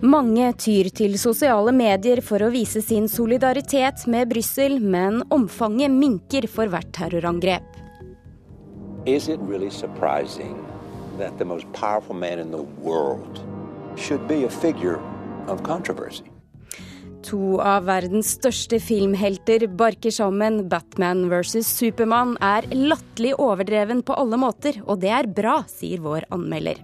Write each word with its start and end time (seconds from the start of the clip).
Mange 0.00 0.46
tyr 0.56 0.86
til 0.96 1.18
sosiale 1.20 1.74
medier 1.76 2.22
for 2.24 2.40
å 2.40 2.46
vise 2.48 2.80
sin 2.80 3.04
solidaritet 3.04 4.06
med 4.08 4.30
Brussel, 4.30 4.78
men 4.80 5.20
omfanget 5.28 5.92
minker 5.92 6.46
for 6.48 6.72
hvert 6.72 6.88
terrorangrep. 6.96 7.66
Really 9.04 9.68
surprising 9.68 10.56
that 11.18 11.36
the 11.36 11.44
most 11.44 11.70
powerful 11.74 12.16
man 12.16 12.38
in 12.38 12.50
the 12.50 12.64
world 12.80 13.44
should 13.96 14.26
be 14.26 14.46
a 14.46 14.48
figure 14.48 14.98
of 15.48 15.62
controversy? 15.62 16.24
To 17.28 17.60
av 17.60 17.84
verdens 17.84 18.38
største 18.38 18.80
filmhelter 18.80 19.66
barker 19.68 20.14
sammen. 20.16 20.62
Batman 20.72 21.26
versus 21.28 21.68
Supermann 21.68 22.38
er 22.40 22.64
latterlig 22.72 23.34
overdreven 23.36 24.00
på 24.00 24.16
alle 24.16 24.40
måter, 24.40 24.80
og 24.86 25.04
det 25.04 25.12
er 25.12 25.28
bra, 25.28 25.60
sier 25.68 26.00
vår 26.00 26.24
anmelder. 26.32 26.80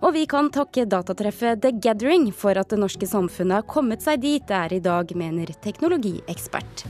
Og 0.00 0.14
vi 0.16 0.22
kan 0.24 0.48
takke 0.48 0.86
datatreffet 0.88 1.60
The 1.60 1.74
Gathering 1.76 2.30
for 2.32 2.56
at 2.56 2.72
det 2.72 2.78
norske 2.80 3.04
samfunnet 3.08 3.60
har 3.60 3.66
kommet 3.68 4.00
seg 4.04 4.22
dit 4.22 4.46
det 4.48 4.56
er 4.56 4.72
i 4.78 4.80
dag, 4.80 5.12
mener 5.12 5.52
teknologiekspert. 5.60 6.86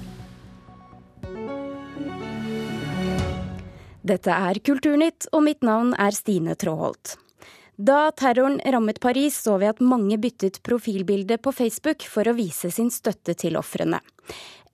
Dette 4.07 4.37
er 4.51 4.63
Kulturnytt, 4.65 5.27
og 5.35 5.45
mitt 5.45 5.67
navn 5.67 5.93
er 5.99 6.15
Stine 6.17 6.55
Tråholt. 6.59 7.19
Da 7.81 8.11
terroren 8.13 8.61
rammet 8.61 9.01
Paris, 9.01 9.39
så 9.43 9.55
vi 9.57 9.69
at 9.71 9.79
mange 9.81 10.19
byttet 10.21 10.59
profilbilde 10.67 11.39
på 11.41 11.53
Facebook 11.57 12.05
for 12.05 12.29
å 12.29 12.35
vise 12.37 12.69
sin 12.75 12.91
støtte 12.93 13.33
til 13.41 13.57
ofrene. 13.57 14.03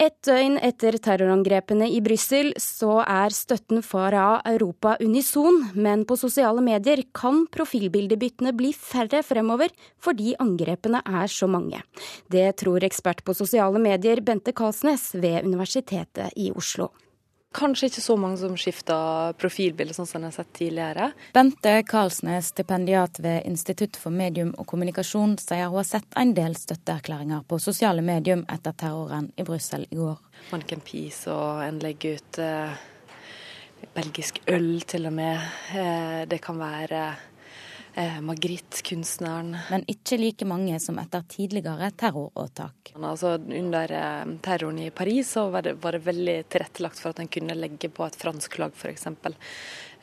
Et 0.02 0.16
døgn 0.26 0.58
etter 0.58 0.98
terrorangrepene 0.98 1.86
i 1.86 2.00
Brussel 2.04 2.50
så 2.60 2.98
er 3.04 3.30
støtten 3.32 3.78
fra 3.86 4.40
Europa 4.50 4.96
unison, 4.98 5.62
men 5.78 6.02
på 6.08 6.18
sosiale 6.18 6.64
medier 6.66 7.04
kan 7.14 7.44
profilbildebyttene 7.54 8.52
bli 8.58 8.74
færre 8.74 9.22
fremover 9.22 9.70
fordi 10.02 10.34
angrepene 10.42 11.04
er 11.06 11.30
så 11.30 11.46
mange. 11.46 11.84
Det 12.26 12.48
tror 12.58 12.90
ekspert 12.90 13.22
på 13.22 13.38
sosiale 13.38 13.78
medier 13.80 14.20
Bente 14.20 14.52
Kalsnes 14.56 15.12
ved 15.14 15.46
Universitetet 15.46 16.34
i 16.34 16.50
Oslo. 16.50 16.90
Kanskje 17.56 17.88
ikke 17.88 18.02
så 18.04 18.16
mange 18.20 18.36
som 18.36 18.56
skifter 18.60 19.32
profilbilde, 19.40 19.94
sånn 19.96 20.08
som 20.08 20.20
jeg 20.20 20.28
har 20.28 20.36
sett 20.36 20.50
tidligere. 20.58 21.06
Bente 21.32 21.72
Karlsnes, 21.88 22.50
stipendiat 22.52 23.20
ved 23.24 23.46
Institutt 23.48 23.96
for 23.96 24.12
medium 24.12 24.50
og 24.60 24.66
kommunikasjon, 24.68 25.38
sier 25.40 25.70
hun 25.70 25.80
har 25.80 25.88
sett 25.88 26.18
en 26.20 26.34
del 26.36 26.56
støtteerklæringer 26.58 27.46
på 27.48 27.60
sosiale 27.62 28.04
medium 28.04 28.44
etter 28.52 28.76
terroren 28.76 29.30
i 29.40 29.46
Brussel 29.48 29.86
i 29.88 29.96
går. 29.96 30.20
Manken 30.52 30.84
Peace 30.84 31.32
og 31.32 31.62
en 31.64 31.80
legger 31.80 32.20
ut 32.20 32.42
eh, 32.44 32.76
belgisk 33.96 34.42
øl 34.52 34.84
til 34.84 35.08
og 35.08 35.16
med. 35.16 35.48
Eh, 35.72 36.20
det 36.28 36.42
kan 36.44 36.60
være 36.60 37.00
eh, 37.08 37.24
Margrit, 38.20 38.82
kunstneren. 38.84 39.54
Men 39.70 39.84
ikke 39.88 40.18
like 40.20 40.44
mange 40.48 40.76
som 40.84 40.98
etter 41.00 41.24
tidligere 41.32 41.88
terroråtak. 41.96 42.92
Altså, 42.96 43.36
under 43.40 43.92
eh, 43.92 44.34
terroren 44.44 44.82
i 44.84 44.90
Paris 44.90 45.30
så 45.32 45.46
var 45.50 45.64
det, 45.64 45.78
var 45.80 45.96
det 45.96 46.04
veldig 46.04 46.36
tilrettelagt 46.52 47.00
for 47.00 47.14
at 47.14 47.22
en 47.24 47.32
kunne 47.32 47.56
legge 47.56 47.88
på 47.88 48.04
et 48.04 48.18
fransk 48.20 48.58
flagg 48.58 48.76
f.eks. 48.76 49.08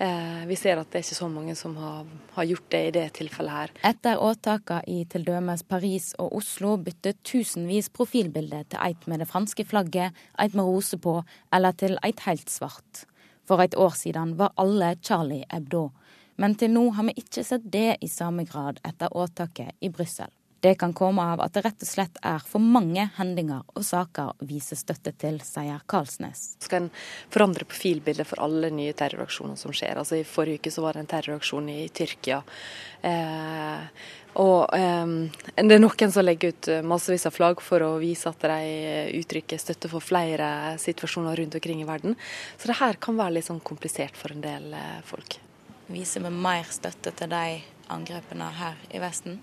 Eh, 0.02 0.42
vi 0.50 0.58
ser 0.58 0.82
at 0.82 0.90
det 0.90 1.00
er 1.00 1.06
ikke 1.06 1.20
så 1.20 1.30
mange 1.30 1.56
som 1.56 1.78
har, 1.78 2.10
har 2.34 2.50
gjort 2.50 2.68
det 2.74 2.84
i 2.88 2.92
det 2.98 3.06
tilfellet 3.20 3.58
her. 3.60 3.74
Etter 3.94 4.22
åtakene 4.26 4.82
i 4.90 5.06
t.d. 5.06 5.30
Paris 5.70 6.12
og 6.18 6.34
Oslo 6.42 6.76
byttet 6.82 7.22
tusenvis 7.22 7.92
profilbilder 7.94 8.66
til 8.74 8.82
et 8.82 9.08
med 9.08 9.22
det 9.22 9.30
franske 9.30 9.66
flagget, 9.70 10.18
et 10.42 10.58
med 10.58 10.66
rose 10.66 10.98
på, 10.98 11.20
eller 11.54 11.78
til 11.78 12.00
et 12.02 12.26
helt 12.26 12.50
svart. 12.50 13.06
For 13.46 13.62
et 13.62 13.76
år 13.76 13.94
siden 14.00 14.38
var 14.40 14.56
alle 14.58 14.96
Charlie 15.04 15.46
Hebdo. 15.52 15.92
Men 16.42 16.56
til 16.58 16.74
nå 16.74 16.88
har 16.98 17.10
vi 17.10 17.18
ikke 17.22 17.44
sett 17.46 17.66
det 17.66 17.98
i 18.02 18.10
samme 18.10 18.48
grad 18.50 18.80
etter 18.88 19.14
åtaket 19.14 19.76
i 19.80 19.92
Brussel. 19.94 20.32
Det 20.64 20.78
kan 20.80 20.94
komme 20.96 21.20
av 21.34 21.42
at 21.44 21.58
det 21.58 21.66
rett 21.66 21.84
og 21.84 21.90
slett 21.90 22.20
er 22.24 22.44
for 22.48 22.64
mange 22.64 23.04
hendinger 23.18 23.66
og 23.76 23.84
saker 23.84 24.30
å 24.32 24.46
vise 24.48 24.78
støtte 24.80 25.12
til, 25.20 25.42
sier 25.44 25.82
Karlsnes. 25.92 26.54
Skal 26.64 26.86
en 26.86 26.88
forandre 27.34 27.68
profilbildet 27.68 28.30
for 28.30 28.40
alle 28.46 28.70
nye 28.72 28.94
terroraksjoner 28.96 29.60
som 29.60 29.76
skjer? 29.76 30.00
Altså 30.00 30.22
I 30.22 30.24
forrige 30.24 30.64
uke 30.64 30.72
så 30.72 30.86
var 30.86 30.96
det 30.96 31.04
en 31.04 31.12
terroraksjon 31.18 31.68
i 31.68 31.78
Tyrkia. 31.92 32.40
Eh, 33.04 34.08
og 34.40 34.72
eh, 34.80 35.14
det 35.60 35.76
er 35.76 35.84
noen 35.84 36.16
som 36.16 36.24
legger 36.24 36.56
ut 36.56 36.72
massevis 36.88 37.28
av 37.28 37.36
flagg 37.36 37.60
for 37.60 37.84
å 37.84 37.98
vise 38.00 38.32
at 38.32 38.48
de 38.48 39.20
uttrykker 39.20 39.60
støtte 39.60 39.92
for 39.92 40.00
flere 40.00 40.78
situasjoner 40.80 41.44
rundt 41.44 41.60
omkring 41.60 41.84
i 41.84 41.90
verden. 41.92 42.16
Så 42.56 42.72
det 42.72 42.80
her 42.80 43.04
kan 43.04 43.20
være 43.20 43.42
litt 43.42 43.52
sånn 43.52 43.60
komplisert 43.60 44.16
for 44.16 44.32
en 44.32 44.48
del 44.48 44.72
eh, 44.80 45.02
folk. 45.12 45.44
Viser 45.94 46.24
vi 46.26 46.30
mer 46.34 46.66
støtte 46.74 47.12
til 47.14 47.30
de 47.30 47.62
angrepene 47.94 48.48
her 48.58 48.80
i 48.90 49.02
Vesten? 49.04 49.38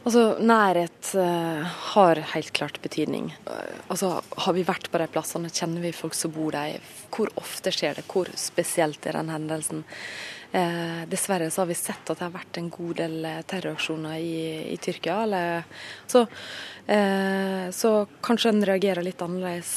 Altså, 0.00 0.22
Nærhet 0.40 1.12
uh, 1.14 1.60
har 1.92 2.22
helt 2.32 2.52
klart 2.56 2.80
betydning. 2.82 3.28
Uh, 3.46 3.76
altså, 3.92 4.16
Har 4.46 4.56
vi 4.56 4.64
vært 4.66 4.88
på 4.90 4.98
de 4.98 5.06
plassene, 5.12 5.52
kjenner 5.52 5.84
vi 5.84 5.92
folk 5.94 6.16
som 6.16 6.32
bor 6.34 6.56
der? 6.56 6.80
Hvor 7.12 7.30
ofte 7.38 7.72
skjer 7.74 8.00
det? 8.00 8.06
Hvor 8.08 8.30
spesielt 8.40 9.06
er 9.06 9.18
den 9.20 9.30
hendelsen? 9.30 9.84
Uh, 10.50 11.06
dessverre 11.10 11.46
så 11.50 11.62
har 11.62 11.68
vi 11.70 11.76
sett 11.78 12.10
at 12.10 12.18
det 12.18 12.26
har 12.26 12.34
vært 12.34 12.58
en 12.58 12.72
god 12.74 12.96
del 12.98 13.28
terroraksjoner 13.50 14.16
i, 14.18 14.40
i 14.74 14.78
Tyrkia. 14.82 15.20
Eller, 15.26 15.62
så, 16.10 16.24
så, 17.76 17.92
kanskje 18.24 18.50
en 18.50 18.66
reagerer 18.66 19.06
litt 19.06 19.22
annerledes 19.22 19.70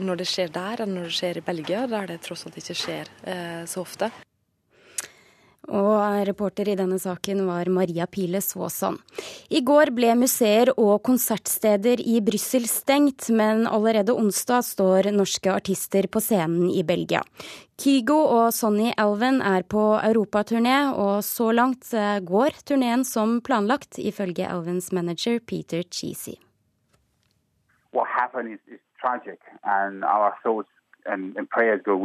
når 0.00 0.22
det 0.22 0.28
skjer 0.30 0.54
der 0.54 0.86
enn 0.86 0.94
når 0.96 1.10
det 1.10 1.18
skjer 1.18 1.42
i 1.42 1.44
Belgia, 1.44 1.84
der 1.90 2.08
det 2.14 2.22
tross 2.24 2.46
alt 2.48 2.56
ikke 2.62 2.78
skjer 2.78 3.12
så 3.68 3.84
ofte. 3.84 4.08
Og 5.70 6.26
reporter 6.26 6.72
i 6.72 6.76
denne 6.78 6.98
saken 6.98 7.44
var 7.46 7.68
Maria 7.70 8.06
Pile 8.10 8.40
Svåsson. 8.42 8.96
I 9.54 9.62
går 9.62 9.92
ble 9.94 10.16
museer 10.18 10.72
og 10.74 11.02
konsertsteder 11.06 12.02
i 12.02 12.18
Brussel 12.26 12.66
stengt, 12.66 13.28
men 13.30 13.66
allerede 13.70 14.16
onsdag 14.16 14.66
står 14.66 15.12
norske 15.14 15.52
artister 15.54 16.10
på 16.10 16.22
scenen 16.24 16.66
i 16.74 16.82
Belgia. 16.86 17.22
Kygo 17.80 18.18
og 18.26 18.50
Sonny 18.52 18.90
Elven 18.98 19.40
er 19.40 19.62
på 19.62 19.84
europaturné, 20.02 20.90
og 20.92 21.22
så 21.24 21.48
langt 21.54 21.94
eh, 21.94 22.18
går 22.20 22.58
turneen 22.66 23.06
som 23.08 23.38
planlagt, 23.40 23.96
ifølge 23.98 24.44
Elvens 24.50 24.90
manager 24.92 25.38
Peter 25.40 25.82
Cheesy. 25.86 26.36
What 27.92 28.06
happened 28.10 28.52
is, 28.52 28.60
is 28.68 28.80
tragic, 29.00 29.40
and 29.64 30.04
our 30.04 30.34
thoughts 30.42 30.68
and, 31.06 31.36
and 31.38 31.48
prayers 31.48 31.80
go 31.84 31.96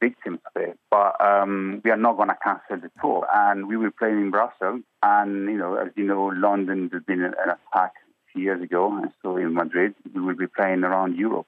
victims 0.00 0.40
of 0.46 0.62
it. 0.62 0.78
But 0.90 1.20
um, 1.20 1.80
we 1.84 1.90
are 1.90 1.96
not 1.96 2.16
going 2.16 2.28
to 2.28 2.38
cancel 2.42 2.78
the 2.78 2.90
tour, 3.00 3.26
and 3.32 3.68
we 3.68 3.76
will 3.76 3.90
play 3.96 4.10
in 4.10 4.30
Brussels. 4.30 4.82
And 5.02 5.44
you 5.46 5.58
know, 5.58 5.76
as 5.76 5.92
you 5.96 6.04
know, 6.04 6.26
London 6.26 6.90
has 6.92 7.02
been 7.02 7.22
an 7.22 7.34
attack 7.34 7.92
a 7.94 8.32
few 8.32 8.42
years 8.42 8.62
ago, 8.62 8.96
and 8.96 9.12
so 9.22 9.36
in 9.36 9.54
Madrid, 9.54 9.94
we 10.14 10.20
will 10.20 10.36
be 10.36 10.46
playing 10.46 10.84
around 10.84 11.16
Europe. 11.16 11.46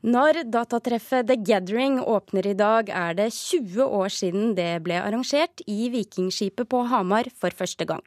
Når 0.00 0.46
datatreffet 0.48 1.26
The 1.28 1.34
Gathering 1.36 1.98
åpner 2.00 2.46
i 2.48 2.54
dag, 2.56 2.88
er 2.88 3.12
det 3.18 3.26
20 3.36 3.84
år 3.84 4.08
siden 4.08 4.54
det 4.56 4.80
ble 4.86 4.96
arrangert 4.96 5.60
i 5.68 5.90
Vikingskipet 5.92 6.70
på 6.72 6.80
Hamar 6.88 7.28
for 7.36 7.52
første 7.52 7.84
gang. 7.84 8.00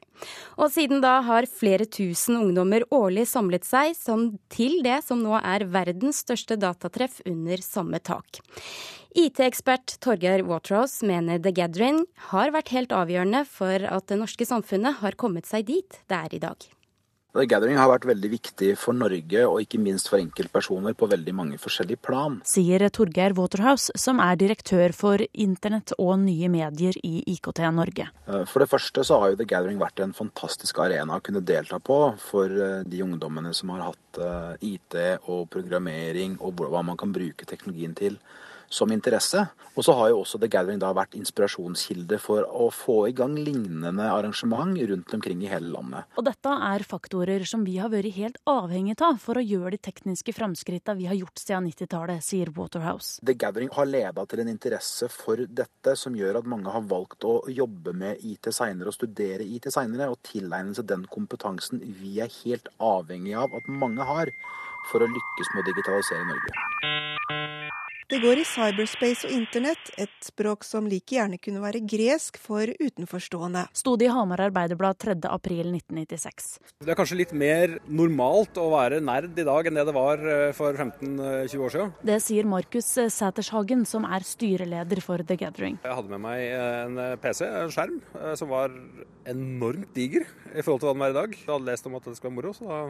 Og 0.58 0.72
siden 0.74 1.04
da 1.04 1.20
har 1.22 1.46
flere 1.46 1.86
tusen 1.86 2.40
ungdommer 2.40 2.82
årlig 2.90 3.28
samlet 3.30 3.62
seg 3.62 3.94
til 4.50 4.80
det 4.82 5.04
som 5.06 5.22
nå 5.22 5.38
er 5.38 5.68
verdens 5.70 6.24
største 6.26 6.58
datatreff 6.58 7.22
under 7.30 7.62
samme 7.62 8.02
tak. 8.02 8.42
IT-ekspert 9.14 10.00
Torgeir 10.02 10.42
Waterhouse 10.42 11.06
mener 11.06 11.38
The 11.38 11.54
Gathering 11.54 12.02
har 12.32 12.50
vært 12.50 12.74
helt 12.74 12.90
avgjørende 12.90 13.46
for 13.46 13.86
at 13.86 14.10
det 14.10 14.18
norske 14.18 14.50
samfunnet 14.50 14.98
har 14.98 15.14
kommet 15.14 15.46
seg 15.46 15.70
dit 15.70 16.02
det 16.10 16.24
er 16.24 16.34
i 16.34 16.42
dag. 16.42 16.74
The 17.34 17.48
Gathering 17.50 17.80
har 17.80 17.88
vært 17.90 18.04
veldig 18.06 18.28
viktig 18.30 18.68
for 18.78 18.94
Norge, 18.94 19.40
og 19.48 19.58
ikke 19.58 19.80
minst 19.82 20.06
for 20.06 20.20
enkeltpersoner 20.20 20.94
på 20.94 21.08
veldig 21.10 21.32
mange 21.34 21.56
forskjellige 21.58 21.98
plan. 22.06 22.36
Sier 22.46 22.84
Torgeir 22.94 23.34
Waterhouse, 23.34 23.90
som 23.98 24.20
er 24.22 24.38
direktør 24.38 24.94
for 24.94 25.24
internett 25.32 25.90
og 25.98 26.12
nye 26.22 26.46
medier 26.52 26.94
i 27.02 27.24
IKT 27.32 27.64
Norge. 27.74 28.06
Eh, 28.30 28.44
for 28.46 28.62
det 28.62 28.70
første 28.70 29.02
så 29.02 29.18
har 29.18 29.32
jo 29.32 29.40
The 29.40 29.48
Gathering 29.50 29.82
vært 29.82 30.04
en 30.04 30.14
fantastisk 30.14 30.78
arena 30.84 31.18
å 31.18 31.24
kunne 31.26 31.42
delta 31.42 31.82
på 31.82 31.98
for 32.22 32.54
eh, 32.54 32.86
de 32.86 33.02
ungdommene 33.02 33.50
som 33.58 33.74
har 33.74 33.88
hatt 33.88 34.22
eh, 34.22 34.70
IT 34.76 35.00
og 35.26 35.48
programmering 35.50 36.38
og 36.38 36.62
hva 36.62 36.86
man 36.86 37.00
kan 37.00 37.10
bruke 37.10 37.50
teknologien 37.50 37.98
til 37.98 38.20
som 38.68 38.92
interesse. 38.92 39.46
Og 39.74 39.84
så 39.84 39.94
har 39.98 40.12
jo 40.12 40.20
også 40.22 40.38
The 40.38 40.48
Gathering 40.50 40.78
da 40.82 40.92
vært 40.94 41.16
inspirasjonskilde 41.18 42.18
for 42.22 42.46
å 42.46 42.68
få 42.70 43.08
i 43.08 43.14
gang 43.16 43.34
lignende 43.34 44.06
arrangement 44.06 44.78
rundt 44.90 45.14
omkring 45.16 45.42
i 45.42 45.50
hele 45.50 45.72
landet. 45.72 46.06
Og 46.14 46.26
dette 46.28 46.52
er 46.68 46.86
faktorer 46.86 47.42
som 47.48 47.64
vi 47.66 47.76
har 47.82 47.90
vært 47.90 48.14
helt 48.14 48.38
avhengig 48.50 48.96
av 49.02 49.18
for 49.22 49.40
å 49.40 49.44
gjøre 49.44 49.74
de 49.74 49.82
tekniske 49.88 50.34
framskrittene 50.36 51.00
vi 51.00 51.08
har 51.10 51.18
gjort 51.18 51.42
siden 51.42 51.66
90-tallet, 51.70 52.22
sier 52.22 52.52
Waterhouse. 52.54 53.18
The 53.26 53.34
Gathering 53.34 53.72
har 53.74 53.90
leda 53.90 54.26
til 54.30 54.44
en 54.44 54.52
interesse 54.52 55.10
for 55.10 55.42
dette 55.42 55.96
som 55.98 56.14
gjør 56.14 56.38
at 56.40 56.50
mange 56.50 56.70
har 56.70 56.86
valgt 56.90 57.26
å 57.26 57.40
jobbe 57.50 57.96
med 57.98 58.22
IT 58.22 58.52
seinere 58.54 58.92
og 58.92 58.98
studere 58.98 59.42
IT 59.42 59.70
seinere, 59.74 60.12
og 60.12 60.22
tilegne 60.26 60.76
seg 60.76 60.86
den 60.90 61.08
kompetansen 61.10 61.82
vi 61.98 62.20
er 62.22 62.30
helt 62.44 62.70
avhengig 62.78 63.34
av 63.42 63.58
at 63.58 63.66
mange 63.70 64.06
har 64.06 64.30
for 64.90 65.02
å 65.02 65.10
lykkes 65.10 65.52
med 65.54 65.64
å 65.64 65.68
digitalisere 65.72 66.28
Norge. 66.28 67.53
Det 68.14 68.20
går 68.22 68.38
i 68.38 68.42
cyberspace 68.46 69.26
og 69.26 69.32
internett, 69.34 69.88
et 69.98 70.12
språk 70.22 70.62
som 70.62 70.86
like 70.86 71.16
gjerne 71.16 71.34
kunne 71.42 71.58
være 71.58 71.80
gresk 71.82 72.36
for 72.38 72.70
utenforstående. 72.70 73.64
Sto 73.74 73.96
det 73.98 74.06
i 74.06 74.12
Hamar 74.14 74.44
Arbeiderblad 74.44 75.00
3.4.1996. 75.02 76.44
Det 76.86 76.92
er 76.94 76.98
kanskje 77.00 77.18
litt 77.18 77.32
mer 77.34 77.74
normalt 77.90 78.54
å 78.62 78.68
være 78.70 79.00
nerd 79.02 79.34
i 79.34 79.46
dag 79.48 79.66
enn 79.66 79.80
det 79.80 79.86
det 79.88 79.96
var 79.96 80.22
eh, 80.22 80.52
for 80.54 80.78
15-20 80.78 81.64
år 81.66 81.74
siden. 81.74 81.90
Det 82.06 82.20
sier 82.22 82.46
Markus 82.46 82.92
Sætershagen, 83.16 83.82
som 83.82 84.06
er 84.06 84.22
styreleder 84.30 85.02
for 85.02 85.26
The 85.26 85.40
Gathering. 85.40 85.82
Jeg 85.82 85.98
hadde 85.98 86.14
med 86.14 86.22
meg 86.28 86.44
en 86.54 87.02
PC, 87.18 87.48
en 87.50 87.74
skjerm, 87.74 87.98
eh, 88.20 88.36
som 88.38 88.54
var 88.54 88.78
enormt 89.26 89.90
diger 89.98 90.22
i 90.54 90.62
forhold 90.62 90.86
til 90.86 90.92
hva 90.92 90.94
den 90.94 91.08
er 91.08 91.16
i 91.16 91.18
dag. 91.18 91.34
Jeg 91.40 91.50
hadde 91.50 91.72
lest 91.72 91.90
om 91.90 91.98
at 91.98 92.06
det 92.06 92.14
skulle 92.20 92.30
være 92.30 92.38
moro, 92.38 92.54
så 92.54 92.70
da 92.70 92.80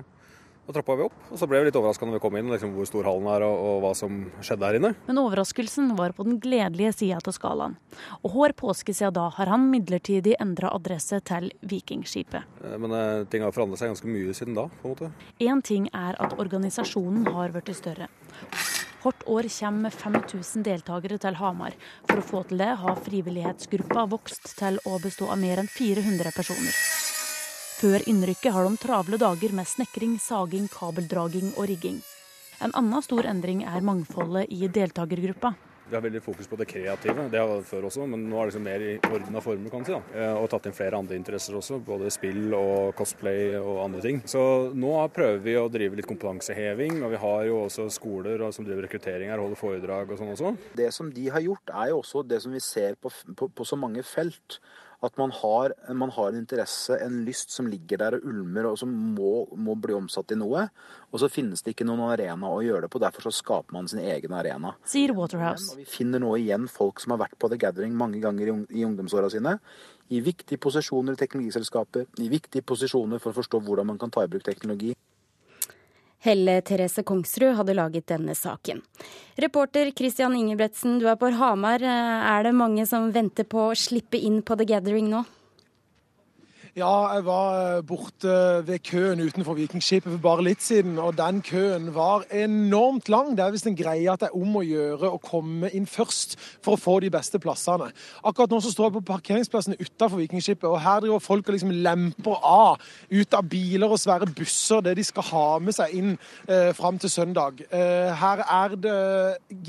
da 0.66 0.72
trappa 0.72 0.96
vi 0.96 1.04
opp, 1.04 1.16
og 1.28 1.40
så 1.40 1.48
ble 1.48 1.60
vi 1.60 1.68
litt 1.68 1.76
overraska 1.76 2.06
når 2.08 2.16
vi 2.16 2.22
kom 2.24 2.36
inn, 2.38 2.48
liksom, 2.52 2.72
hvor 2.76 2.88
stor 2.88 3.08
hallen 3.08 3.28
er 3.34 3.44
og, 3.44 3.54
og, 3.54 3.74
hva 3.84 3.90
som 3.98 4.22
skjedde 4.40 4.68
her 4.68 4.78
inne. 4.78 4.92
Men 5.08 5.20
overraskelsen 5.20 5.90
var 5.98 6.14
på 6.16 6.24
den 6.24 6.38
gledelige 6.40 6.94
sida 6.96 7.20
av 7.20 7.36
skalaen. 7.36 7.76
Og 8.22 8.32
hver 8.32 8.54
påske 8.56 8.94
siden 8.96 9.16
da 9.18 9.26
har 9.36 9.52
han 9.52 9.68
midlertidig 9.72 10.38
endra 10.40 10.72
adresse 10.72 11.20
til 11.28 11.50
Vikingskipet. 11.68 12.48
Eh, 12.64 12.78
men 12.80 12.96
eh, 12.96 13.26
ting 13.28 13.44
har 13.44 13.52
forandret 13.54 13.82
seg 13.82 13.92
ganske 13.92 14.08
mye 14.08 14.36
siden 14.36 14.56
da, 14.56 14.70
på 14.80 14.88
en 14.88 14.96
måte. 14.96 15.12
Én 15.44 15.60
ting 15.64 15.90
er 15.92 16.16
at 16.22 16.38
organisasjonen 16.40 17.28
har 17.34 17.52
blitt 17.52 17.74
større. 17.76 18.08
Hvert 19.04 19.26
år 19.28 19.44
kommer 19.52 19.92
5000 19.92 20.64
deltakere 20.64 21.18
til 21.20 21.36
Hamar. 21.36 21.76
For 22.08 22.22
å 22.22 22.24
få 22.24 22.40
til 22.48 22.62
det 22.64 22.70
har 22.80 23.02
frivillighetsgruppa 23.04 24.06
vokst 24.08 24.54
til 24.56 24.80
å 24.88 24.96
bestå 25.02 25.28
av 25.28 25.42
mer 25.44 25.60
enn 25.60 25.68
400 25.68 26.32
personer. 26.32 26.93
Før 27.84 28.00
innrykket 28.08 28.54
har 28.54 28.64
de 28.64 28.78
travle 28.80 29.18
dager 29.20 29.52
med 29.52 29.68
snekring, 29.68 30.14
saging, 30.16 30.70
kabeldraging 30.72 31.50
og 31.50 31.66
rigging. 31.68 31.98
En 32.64 32.72
annen 32.80 33.02
stor 33.04 33.26
endring 33.28 33.58
er 33.68 33.84
mangfoldet 33.84 34.46
i 34.56 34.70
deltakergruppa. 34.72 35.50
Vi 35.90 35.92
har 35.92 36.00
veldig 36.00 36.22
fokus 36.24 36.48
på 36.48 36.56
det 36.56 36.64
kreative, 36.70 37.26
det 37.28 37.42
har 37.42 37.50
vi 37.50 37.66
før 37.68 37.90
også, 37.90 38.06
men 38.08 38.22
nå 38.30 38.38
er 38.38 38.46
det 38.48 38.54
liksom 38.54 38.64
mer 38.64 38.84
i 38.86 38.94
ordna 39.04 39.42
former. 39.44 39.68
kan 39.68 39.84
si 39.84 39.92
da. 39.92 39.98
Eh, 40.16 40.32
og 40.32 40.48
tatt 40.48 40.70
inn 40.70 40.76
flere 40.78 40.96
andre 40.96 41.18
interesser 41.20 41.58
også, 41.58 41.82
både 41.84 42.08
spill 42.14 42.56
og 42.56 42.94
cosplay 42.96 43.58
og 43.58 43.82
andre 43.82 44.00
ting. 44.06 44.22
Så 44.32 44.46
nå 44.72 44.94
prøver 45.12 45.44
vi 45.44 45.58
å 45.60 45.68
drive 45.68 46.00
litt 46.00 46.08
kompetanseheving, 46.08 47.02
og 47.04 47.12
vi 47.12 47.20
har 47.26 47.44
jo 47.50 47.60
også 47.66 47.90
skoler 47.92 48.46
som 48.56 48.64
driver 48.64 48.88
rekruttering 48.88 49.28
her, 49.28 49.44
holder 49.44 49.60
foredrag 49.60 50.08
og 50.08 50.22
sånn 50.22 50.32
også. 50.32 50.54
Det 50.80 50.88
som 50.88 51.12
de 51.12 51.28
har 51.36 51.44
gjort, 51.44 51.76
er 51.84 51.92
jo 51.92 52.00
også 52.00 52.24
det 52.32 52.40
som 52.46 52.56
vi 52.56 52.64
ser 52.64 52.96
på, 52.96 53.12
på, 53.36 53.52
på 53.52 53.68
så 53.68 53.76
mange 53.76 54.08
felt. 54.08 54.62
At 55.04 55.18
man 55.20 55.34
har, 55.36 55.74
man 55.92 56.12
har, 56.14 56.30
en 56.32 56.38
interesse, 56.40 56.96
en 57.04 57.18
lyst 57.26 57.52
som 57.52 57.66
ligger 57.68 58.00
der 58.00 58.16
og 58.16 58.24
ulmer, 58.30 58.70
og 58.70 58.78
som 58.80 58.88
må, 58.88 59.44
må, 59.52 59.74
bli 59.76 59.92
omsatt 59.96 60.32
i 60.32 60.38
noe. 60.40 60.62
Og 61.12 61.20
så 61.20 61.28
finnes 61.32 61.60
det 61.64 61.74
ikke 61.74 61.86
noen 61.88 62.06
arena 62.06 62.48
å 62.48 62.62
gjøre 62.64 62.86
det 62.86 62.92
på. 62.94 63.02
Derfor 63.02 63.28
så 63.28 63.34
skaper 63.36 63.76
man 63.76 63.90
sin 63.90 64.00
egen 64.00 64.32
arena. 64.32 64.72
Sier 64.88 65.12
Waterhouse. 65.16 65.74
Men, 65.74 65.84
vi 65.84 65.90
finner 65.98 66.24
nå 66.24 66.32
igjen 66.40 66.70
folk 66.72 67.04
som 67.04 67.12
har 67.14 67.26
vært 67.26 67.36
på 67.36 67.52
The 67.52 67.60
Gathering 67.60 67.96
mange 68.00 68.22
ganger 68.24 68.48
i, 68.48 68.56
i 68.80 68.86
ungdomsåra 68.88 69.28
sine. 69.32 69.58
I 70.08 70.24
viktige 70.24 70.60
posisjoner 70.60 71.16
i 71.16 71.20
teknologiselskapet, 71.20 72.20
i 72.24 72.30
viktige 72.32 72.64
posisjoner 72.64 73.20
for 73.20 73.34
å 73.34 73.42
forstå 73.42 73.60
hvordan 73.64 73.92
man 73.92 74.00
kan 74.00 74.12
ta 74.14 74.24
i 74.24 74.30
bruk 74.32 74.46
teknologi. 74.46 74.94
Helle 76.24 76.62
Therese 76.64 77.04
Kongsrud 77.04 77.58
hadde 77.58 77.76
laget 77.76 78.06
denne 78.08 78.32
saken. 78.34 78.80
Reporter 79.36 79.90
Christian 79.92 80.36
Ingebretsen, 80.38 80.98
du 80.98 81.08
er 81.10 81.18
på 81.20 81.28
Hamar. 81.36 81.84
Er 81.84 82.46
det 82.46 82.54
mange 82.56 82.86
som 82.88 83.10
venter 83.12 83.44
på 83.44 83.68
å 83.68 83.76
slippe 83.76 84.16
inn 84.16 84.40
på 84.40 84.56
The 84.56 84.64
Gathering 84.72 85.10
nå? 85.12 85.24
Ja, 86.74 87.14
jeg 87.14 87.22
var 87.22 87.76
eh, 87.76 87.82
borte 87.86 88.32
ved 88.66 88.80
køen 88.82 89.20
utenfor 89.22 89.54
Vikingskipet 89.54 90.10
for 90.10 90.18
bare 90.18 90.42
litt 90.42 90.62
siden, 90.62 90.96
og 90.98 91.12
den 91.14 91.36
køen 91.46 91.92
var 91.94 92.24
enormt 92.34 93.06
lang. 93.08 93.28
Det 93.38 93.44
er 93.44 93.52
visst 93.54 93.68
en 93.70 93.76
greie 93.78 94.10
at 94.10 94.24
det 94.24 94.32
er 94.32 94.34
om 94.34 94.56
å 94.58 94.62
gjøre 94.66 95.12
å 95.14 95.20
komme 95.22 95.70
inn 95.70 95.86
først 95.86 96.34
for 96.64 96.74
å 96.74 96.80
få 96.82 96.96
de 97.04 97.12
beste 97.14 97.38
plassene. 97.38 97.92
Akkurat 98.26 98.50
nå 98.50 98.58
så 98.58 98.72
står 98.74 98.88
jeg 98.88 98.94
på 98.96 99.02
parkeringsplassen 99.12 99.76
utenfor 99.78 100.18
Vikingskipet, 100.18 100.66
og 100.66 100.82
her 100.82 101.04
driver 101.04 101.22
folk 101.22 101.46
og 101.46 101.54
liksom 101.54 101.70
lemper 101.86 102.42
av 102.42 102.82
ut 103.12 103.38
av 103.38 103.46
biler 103.54 103.94
og 103.94 104.02
svære 104.02 104.32
busser 104.34 104.82
det 104.82 104.96
de 104.98 105.06
skal 105.06 105.28
ha 105.30 105.46
med 105.62 105.78
seg 105.78 105.94
inn 105.94 106.10
eh, 106.48 106.72
fram 106.74 106.98
til 106.98 107.14
søndag. 107.14 107.62
Eh, 107.70 108.10
her 108.18 108.42
er 108.48 108.74
det 108.74 108.98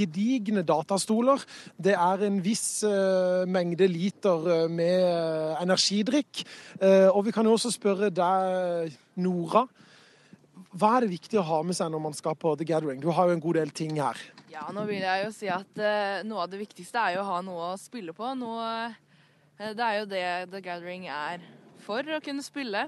gedigne 0.01 0.65
datastoler. 0.65 1.45
Det 1.77 1.93
er 1.93 2.25
en 2.31 2.41
viss 2.49 2.81
eh, 2.89 3.45
mengde 3.45 3.93
liter 3.93 4.51
eh, 4.57 4.67
med 4.73 5.05
eh, 5.05 5.61
energidrikk. 5.61 6.41
Eh, 6.81 6.94
og 7.11 7.25
vi 7.25 7.33
kan 7.35 7.47
jo 7.47 7.55
også 7.55 7.71
spørre 7.73 8.11
deg, 8.13 8.95
Nora. 9.19 9.65
Hva 10.75 10.97
er 10.97 11.05
det 11.05 11.13
viktig 11.13 11.39
å 11.39 11.45
ha 11.47 11.61
med 11.63 11.75
seg 11.77 11.87
når 11.91 12.01
man 12.03 12.15
skal 12.15 12.35
på 12.39 12.51
The 12.59 12.67
Gathering? 12.67 12.99
Du 13.03 13.07
har 13.15 13.29
jo 13.29 13.35
en 13.35 13.43
god 13.43 13.59
del 13.61 13.71
ting 13.75 13.95
her. 13.95 14.19
Ja, 14.51 14.65
nå 14.75 14.85
vil 14.89 15.03
jeg 15.03 15.23
jo 15.23 15.31
si 15.35 15.47
at 15.51 15.79
uh, 15.79 16.23
noe 16.27 16.43
av 16.43 16.51
det 16.51 16.59
viktigste 16.59 16.99
er 16.99 17.15
jo 17.15 17.23
å 17.23 17.29
ha 17.29 17.37
noe 17.43 17.69
å 17.73 17.79
spille 17.79 18.15
på. 18.15 18.33
Noe, 18.39 18.67
uh, 18.91 19.71
det 19.75 19.85
er 19.85 19.97
jo 20.01 20.09
det 20.11 20.25
The 20.51 20.61
Gathering 20.63 21.07
er 21.11 21.43
for, 21.85 22.03
å 22.03 22.19
kunne 22.23 22.43
spille. 22.43 22.87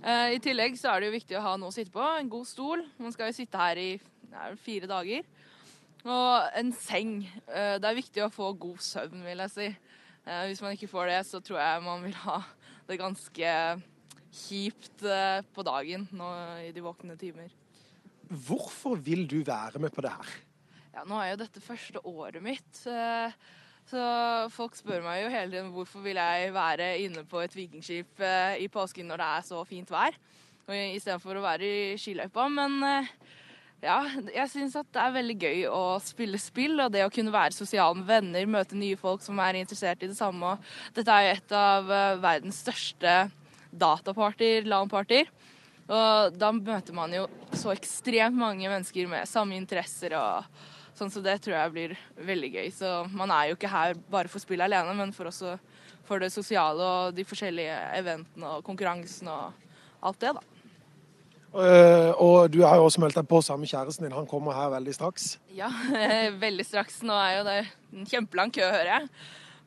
I 0.00 0.38
tillegg 0.40 0.78
så 0.80 0.94
er 0.94 1.02
det 1.02 1.10
jo 1.10 1.12
viktig 1.18 1.36
å 1.36 1.42
ha 1.44 1.50
noe 1.60 1.68
å 1.68 1.74
sitte 1.74 1.92
på. 1.92 2.00
En 2.00 2.30
god 2.32 2.46
stol. 2.48 2.80
Man 2.96 3.12
skal 3.12 3.28
jo 3.28 3.34
sitte 3.36 3.58
her 3.60 3.76
i 3.76 3.90
fire 4.64 4.88
dager. 4.88 5.26
Og 6.06 6.56
en 6.56 6.70
seng. 6.72 7.18
det 7.44 7.84
er 7.84 7.98
viktig 7.98 8.22
å 8.24 8.30
få 8.32 8.48
god 8.56 8.80
søvn, 8.80 9.20
vil 9.26 9.44
jeg 9.44 9.52
si. 9.52 9.66
hvis 10.48 10.62
man 10.64 10.72
ikke 10.72 10.88
får 10.88 11.12
det, 11.12 11.18
så 11.28 11.42
tror 11.44 11.60
jeg 11.60 11.84
man 11.84 12.00
vil 12.06 12.16
ha 12.22 12.38
det 12.90 13.00
ganske 13.00 13.54
kjipt 14.30 15.02
eh, 15.06 15.40
på 15.54 15.64
dagen 15.66 16.06
nå 16.14 16.28
i 16.66 16.70
de 16.74 16.84
våkne 16.84 17.16
timer. 17.18 17.50
Hvorfor 18.30 19.00
vil 19.02 19.26
du 19.30 19.40
være 19.46 19.80
med 19.82 19.94
på 19.94 20.04
det 20.06 20.12
her? 20.14 20.36
Ja, 20.94 21.06
Nå 21.06 21.18
er 21.18 21.32
jo 21.32 21.40
dette 21.42 21.62
første 21.62 22.02
året 22.06 22.42
mitt. 22.42 22.82
Eh, 22.86 23.34
så 23.90 24.02
folk 24.54 24.76
spør 24.78 25.02
meg 25.02 25.24
jo 25.24 25.32
hele 25.32 25.50
tiden 25.50 25.72
hvorfor 25.74 26.04
vil 26.04 26.20
jeg 26.20 26.52
være 26.54 26.92
inne 27.02 27.24
på 27.26 27.42
et 27.42 27.56
vikingskip 27.56 28.22
eh, 28.22 28.60
i 28.62 28.68
påsken 28.70 29.10
når 29.10 29.22
det 29.22 29.30
er 29.34 29.48
så 29.50 29.64
fint 29.66 29.90
vær, 29.90 30.18
istedenfor 30.70 31.40
å 31.40 31.42
være 31.42 31.66
i 31.66 31.98
skiløypa. 31.98 32.46
Men 32.54 32.78
ja, 33.80 33.98
jeg 34.34 34.50
syns 34.52 34.76
at 34.76 34.88
det 34.92 35.02
er 35.02 35.14
veldig 35.14 35.36
gøy 35.40 35.60
å 35.72 35.82
spille 36.04 36.40
spill, 36.40 36.76
og 36.84 36.92
det 36.92 37.04
å 37.06 37.12
kunne 37.12 37.32
være 37.32 37.56
sosial 37.56 37.96
med 37.96 38.08
venner, 38.10 38.48
møte 38.48 38.78
nye 38.78 38.98
folk 39.00 39.24
som 39.24 39.40
er 39.40 39.60
interessert 39.60 40.02
i 40.04 40.10
det 40.10 40.18
samme. 40.18 40.56
Dette 40.96 41.14
er 41.14 41.26
jo 41.26 41.36
et 41.36 41.54
av 41.56 41.94
eh, 41.96 42.18
verdens 42.20 42.60
største 42.64 43.14
datapartyer, 43.70 44.68
LAN-partyer. 44.68 45.30
Og 45.90 46.36
da 46.38 46.52
møter 46.54 46.94
man 46.94 47.14
jo 47.14 47.24
så 47.56 47.72
ekstremt 47.74 48.36
mange 48.38 48.68
mennesker 48.68 49.08
med 49.10 49.26
samme 49.26 49.56
interesser 49.58 50.14
og 50.18 50.46
sånn, 50.94 51.10
så 51.10 51.22
det 51.24 51.40
tror 51.42 51.56
jeg 51.56 51.74
blir 51.74 51.96
veldig 52.28 52.52
gøy. 52.58 52.68
Så 52.76 52.92
man 53.16 53.32
er 53.34 53.50
jo 53.50 53.58
ikke 53.58 53.72
her 53.72 53.96
bare 54.12 54.30
for 54.30 54.42
spill 54.42 54.62
alene, 54.62 54.94
men 54.98 55.14
for 55.16 55.32
også 55.32 55.56
for 56.06 56.22
det 56.22 56.32
sosiale 56.34 56.84
og 56.84 57.16
de 57.16 57.24
forskjellige 57.26 57.74
eventene 58.00 58.56
og 58.56 58.64
konkurransen 58.66 59.30
og 59.30 59.68
alt 60.06 60.22
det, 60.22 60.34
da. 60.36 60.59
Uh, 61.50 62.14
og 62.22 62.52
du 62.52 62.60
har 62.62 62.78
jo 62.78 62.86
også 62.86 63.02
meldt 63.02 63.16
deg 63.18 63.26
på 63.26 63.40
sammen 63.42 63.64
med 63.64 63.72
kjæresten 63.72 64.06
din. 64.06 64.14
Han 64.14 64.28
kommer 64.30 64.54
her 64.54 64.70
veldig 64.70 64.94
straks. 64.94 65.32
Ja, 65.56 65.70
veldig 66.46 66.66
straks. 66.66 67.00
Nå 67.02 67.16
er 67.18 67.38
jo 67.40 67.44
det 67.48 67.58
en 67.90 68.06
kjempelang 68.06 68.52
kø, 68.54 68.62
hører 68.62 68.92
jeg. 68.92 69.08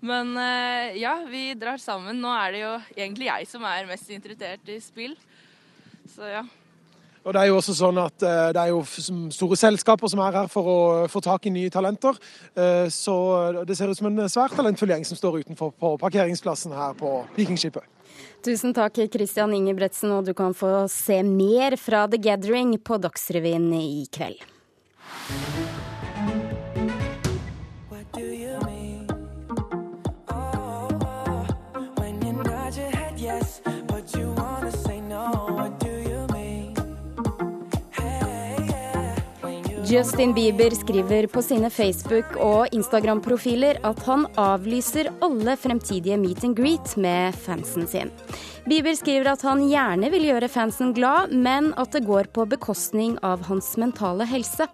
Men 0.03 0.31
uh, 0.37 0.95
ja, 0.95 1.17
vi 1.27 1.49
drar 1.59 1.79
sammen. 1.81 2.21
Nå 2.23 2.31
er 2.39 2.55
det 2.55 2.61
jo 2.63 2.73
egentlig 2.95 3.27
jeg 3.27 3.47
som 3.51 3.65
er 3.67 3.89
mest 3.89 4.11
interessert 4.15 4.71
i 4.71 4.79
spill. 4.83 5.17
Så 6.07 6.29
ja. 6.31 6.43
Og 7.23 7.31
Det 7.35 7.39
er 7.39 7.49
jo 7.51 7.59
også 7.59 7.75
sånn 7.75 7.99
at 7.99 8.23
uh, 8.23 8.47
det 8.55 8.63
er 8.63 8.71
jo 8.71 8.79
store 9.31 9.59
selskaper 9.59 10.11
som 10.11 10.23
er 10.23 10.39
her 10.39 10.47
for 10.51 10.67
å 10.67 10.79
få 11.11 11.19
tak 11.23 11.47
i 11.47 11.55
nye 11.55 11.71
talenter. 11.71 12.15
Så 12.91 13.15
det 13.67 13.75
ser 13.79 13.91
ut 13.91 13.99
som 13.99 14.07
en 14.11 14.27
svært 14.31 14.55
talentfull 14.55 14.91
gjeng 14.91 15.07
som 15.07 15.19
står 15.19 15.41
utenfor 15.43 15.71
på 15.79 15.95
parkeringsplassen 16.03 16.75
her 16.75 16.95
på 16.99 17.15
Vikingskipet. 17.35 17.87
Tusen 18.43 18.73
takk, 18.75 18.99
Christian 19.13 19.53
Ingebretsen, 19.55 20.11
og 20.11 20.27
du 20.27 20.33
kan 20.35 20.55
få 20.57 20.87
se 20.91 21.21
mer 21.23 21.77
fra 21.79 22.07
The 22.07 22.19
Gathering 22.19 22.75
på 22.83 22.99
Dagsrevyen 22.99 23.71
i 23.77 24.05
kveld. 24.11 24.43
Justin 39.93 40.33
Bieber 40.33 40.69
skriver 40.69 41.27
på 41.27 41.41
sine 41.41 41.69
Facebook- 41.69 42.37
og 42.41 42.71
Instagram-profiler 42.73 43.77
at 43.85 43.99
han 44.07 44.23
avlyser 44.41 45.11
alle 45.21 45.53
fremtidige 45.53 46.15
meet 46.17 46.41
and 46.47 46.55
greet 46.57 46.95
med 46.97 47.35
fansen 47.37 47.85
sin. 47.85 48.09
Bieber 48.65 48.95
skriver 48.97 49.29
at 49.35 49.43
han 49.45 49.61
gjerne 49.69 50.09
vil 50.09 50.23
gjøre 50.31 50.49
fansen 50.49 50.95
glad, 50.97 51.35
men 51.37 51.67
at 51.77 51.93
det 51.93 52.07
går 52.07 52.31
på 52.33 52.47
bekostning 52.49 53.19
av 53.21 53.43
hans 53.45 53.67
mentale 53.77 54.25
helse. 54.31 54.65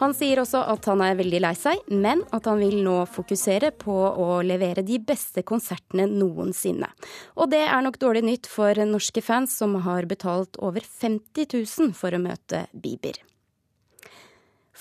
Han 0.00 0.16
sier 0.16 0.40
også 0.40 0.62
at 0.72 0.88
han 0.88 1.04
er 1.04 1.18
veldig 1.20 1.42
lei 1.44 1.52
seg, 1.58 1.82
men 1.92 2.22
at 2.32 2.48
han 2.48 2.62
vil 2.62 2.78
nå 2.86 3.02
fokusere 3.12 3.74
på 3.76 3.96
å 4.08 4.38
levere 4.46 4.86
de 4.88 4.96
beste 5.04 5.44
konsertene 5.44 6.06
noensinne. 6.08 6.88
Og 7.36 7.52
det 7.52 7.66
er 7.66 7.84
nok 7.84 8.00
dårlig 8.00 8.24
nytt 8.30 8.48
for 8.48 8.80
norske 8.88 9.20
fans 9.20 9.58
som 9.60 9.76
har 9.84 10.08
betalt 10.08 10.56
over 10.64 10.80
50 10.80 11.50
000 11.60 11.92
for 11.98 12.16
å 12.16 12.22
møte 12.24 12.64
Bieber. 12.72 13.20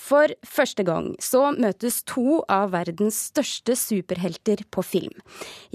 For 0.01 0.33
første 0.47 0.83
gang 0.87 1.11
så 1.21 1.51
møtes 1.53 1.99
to 2.09 2.41
av 2.49 2.71
verdens 2.73 3.19
største 3.29 3.75
superhelter 3.77 4.63
på 4.73 4.83
film. 4.85 5.13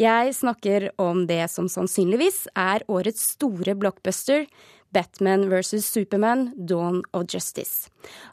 Jeg 0.01 0.35
snakker 0.35 0.89
om 1.03 1.25
det 1.31 1.45
som 1.53 1.69
sannsynligvis 1.71 2.47
er 2.59 2.83
årets 2.91 3.23
store 3.37 3.77
blockbuster, 3.79 4.49
Batman 4.95 5.49
versus 5.51 5.87
Superman, 5.87 6.49
Dawn 6.67 7.03
of 7.13 7.27
Justice. 7.33 7.91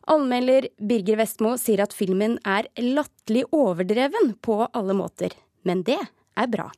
Anmelder 0.08 0.70
Birger 0.80 1.20
Vestmo 1.20 1.56
sier 1.62 1.84
at 1.84 1.94
filmen 1.94 2.38
er 2.46 2.70
latterlig 2.80 3.46
overdreven 3.54 4.34
på 4.42 4.64
alle 4.72 4.96
måter. 4.98 5.36
Men 5.64 5.84
det 5.86 6.00
er 6.38 6.48
bra. 6.48 6.72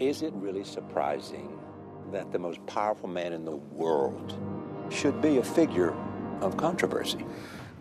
Is 0.00 0.22
it 0.22 0.32
really 0.34 0.64
surprising 0.64 1.48
that 2.12 2.32
the 2.32 2.38
most 2.38 2.60
powerful 2.66 3.08
man 3.08 3.32
in 3.32 3.44
the 3.44 3.56
world 3.76 4.34
should 4.90 5.14
figure 5.44 5.94
of 6.40 6.56
controversy? 6.56 7.24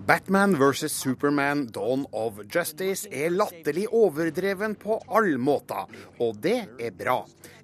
Batman 0.09 0.55
vs. 0.57 0.89
Superman 0.89 1.67
Dawn 1.69 2.07
of 2.17 2.39
Justice 2.49 3.05
er 3.13 3.29
latterlig 3.29 3.83
overdreven 3.93 4.73
på 4.81 4.95
all 5.05 5.35
måter, 5.37 5.85
og 6.17 6.39
det 6.41 6.63
er 6.81 6.95
bra. 6.97 7.19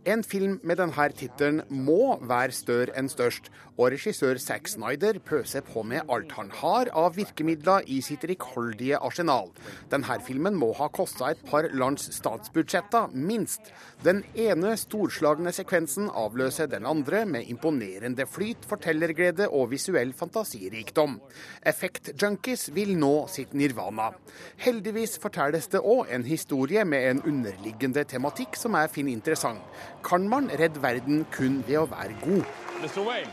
En 0.06 0.22
film 0.22 0.60
med 0.62 0.78
denne 0.78 1.06
tittelen 1.18 1.64
må 1.74 2.20
være 2.22 2.54
større 2.54 2.94
enn 3.00 3.08
størst, 3.10 3.48
og 3.76 3.90
regissør 3.92 4.38
Zack 4.40 4.70
Snyder 4.70 5.18
pøser 5.26 5.64
på 5.66 5.82
med 5.84 6.06
alt 6.14 6.32
han 6.38 6.52
har 6.62 6.92
av 6.96 7.16
virkemidler 7.18 7.88
i 7.92 7.98
sitt 8.06 8.22
rikholdige 8.30 9.00
arsenal. 9.02 9.50
Denne 9.92 10.20
filmen 10.28 10.56
må 10.62 10.70
ha 10.78 10.88
kosta 10.94 11.32
et 11.34 11.42
par 11.50 11.68
lands 11.74 12.06
statsbudsjetter, 12.16 13.10
minst. 13.12 13.72
Den 14.06 14.22
ene 14.38 14.76
storslagne 14.78 15.52
sekvensen 15.56 16.12
avløser 16.14 16.70
den 16.72 16.86
andre 16.86 17.24
med 17.26 17.50
imponerende 17.50 18.28
flyt, 18.30 18.64
fortellerglede 18.70 19.50
og 19.50 19.74
visuell 19.74 20.14
fantasirikdom. 20.14 21.18
Effekt-junkies 21.66 22.70
vil 22.78 22.94
nå 23.02 23.26
sitt 23.34 23.58
nirvana. 23.58 24.12
Heldigvis 24.62 25.18
fortelles 25.24 25.68
det 25.74 25.82
òg 25.82 26.14
en 26.14 26.30
historie 26.30 26.86
med 26.86 27.10
en 27.10 27.26
underliggende 27.26 28.06
tematikk 28.06 28.56
som 28.62 28.78
jeg 28.78 28.94
finner 28.94 29.18
interessant. 29.18 29.66
Kan 30.06 30.28
man 30.30 30.52
redde 30.54 30.82
verden 30.82 31.24
kun 31.34 31.64
ved 31.66 31.80
å 31.82 31.88
være 31.90 32.14
god? 32.22 32.46
Mr. 32.84 33.02
Wayne. 33.02 33.32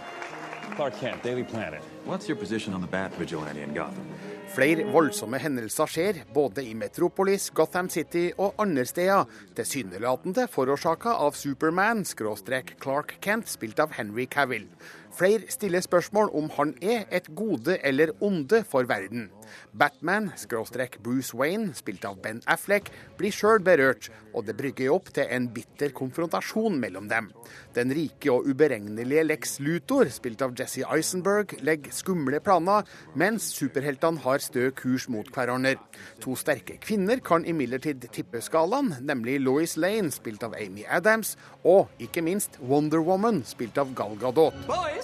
Clark 0.73 0.95
Kent, 0.97 1.23
Daily 1.23 1.45
Planet. 1.45 1.83
What's 2.07 2.29
your 2.29 2.38
position 2.38 2.73
on 2.73 2.81
the 2.81 2.87
Bat 2.87 3.12
Vigilante 3.19 3.61
in 3.61 3.75
Gotham? 3.75 4.07
Flere 4.52 4.87
voldsomme 4.88 5.37
hendelser 5.41 5.88
skjer, 5.88 6.23
både 6.33 6.64
i 6.64 6.73
Metropolis, 6.76 7.50
Gotham 7.52 7.91
City 7.93 8.31
og 8.38 8.57
andre 8.61 8.87
steder, 8.88 9.29
tilsynelatende 9.57 10.47
forårsaka 10.52 11.12
av 11.25 11.37
Superman-Clark 11.37 13.14
Kent, 13.21 13.52
spilt 13.52 13.81
av 13.81 13.93
Henry 13.97 14.26
Cavill. 14.29 14.67
Flere 15.12 15.50
stiller 15.52 15.85
spørsmål 15.85 16.31
om 16.33 16.49
han 16.57 16.73
er 16.81 17.04
et 17.12 17.28
gode 17.37 17.76
eller 17.85 18.14
onde 18.25 18.62
for 18.64 18.88
verden. 18.88 19.28
Batman, 19.76 20.31
skråstrek 20.37 20.99
Bruce 21.04 21.37
Wayne, 21.37 21.75
spilt 21.76 22.04
av 22.09 22.16
Ben 22.25 22.40
Affleck, 22.49 22.88
blir 23.19 23.35
sjøl 23.35 23.61
berørt, 23.64 24.09
og 24.33 24.47
det 24.47 24.57
brygger 24.57 24.92
opp 24.95 25.11
til 25.12 25.28
en 25.28 25.50
bitter 25.52 25.92
konfrontasjon 25.97 26.78
mellom 26.81 27.11
dem. 27.11 27.28
Den 27.76 27.92
rike 27.92 28.33
og 28.33 28.49
uberegnelige 28.49 29.26
Lex 29.26 29.59
Luthor, 29.61 30.09
spilt 30.12 30.45
av 30.45 30.57
Jesse 30.59 30.87
Eisenberg, 30.88 31.57
legger 31.61 31.92
skumle 31.92 32.40
planer, 32.40 32.88
mens 33.14 33.50
superheltene 33.52 34.23
har 34.25 34.40
stø 34.45 34.71
kurs 34.76 35.09
mot 35.12 35.28
hverandre. 35.35 35.76
To 36.25 36.37
sterke 36.38 36.78
kvinner 36.81 37.21
kan 37.25 37.45
imidlertid 37.49 38.09
tippe 38.12 38.40
skalaen, 38.45 38.95
nemlig 39.04 39.38
Louis 39.45 39.76
Lane, 39.76 40.12
spilt 40.14 40.45
av 40.47 40.57
Amy 40.61 40.87
Adams, 40.88 41.37
og 41.64 41.92
ikke 42.02 42.25
minst 42.25 42.57
Wonder 42.64 43.04
Woman, 43.04 43.42
spilt 43.45 43.76
av 43.81 43.92
Gal 43.99 44.16
Gadot. 44.21 44.57
Boys, 44.69 45.01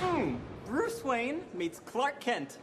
mm, 0.00 0.36
Bruce 0.66 1.04
Wayne 1.04 1.40
meets 1.54 1.80
Clark 1.80 2.20
Kent. 2.20 2.58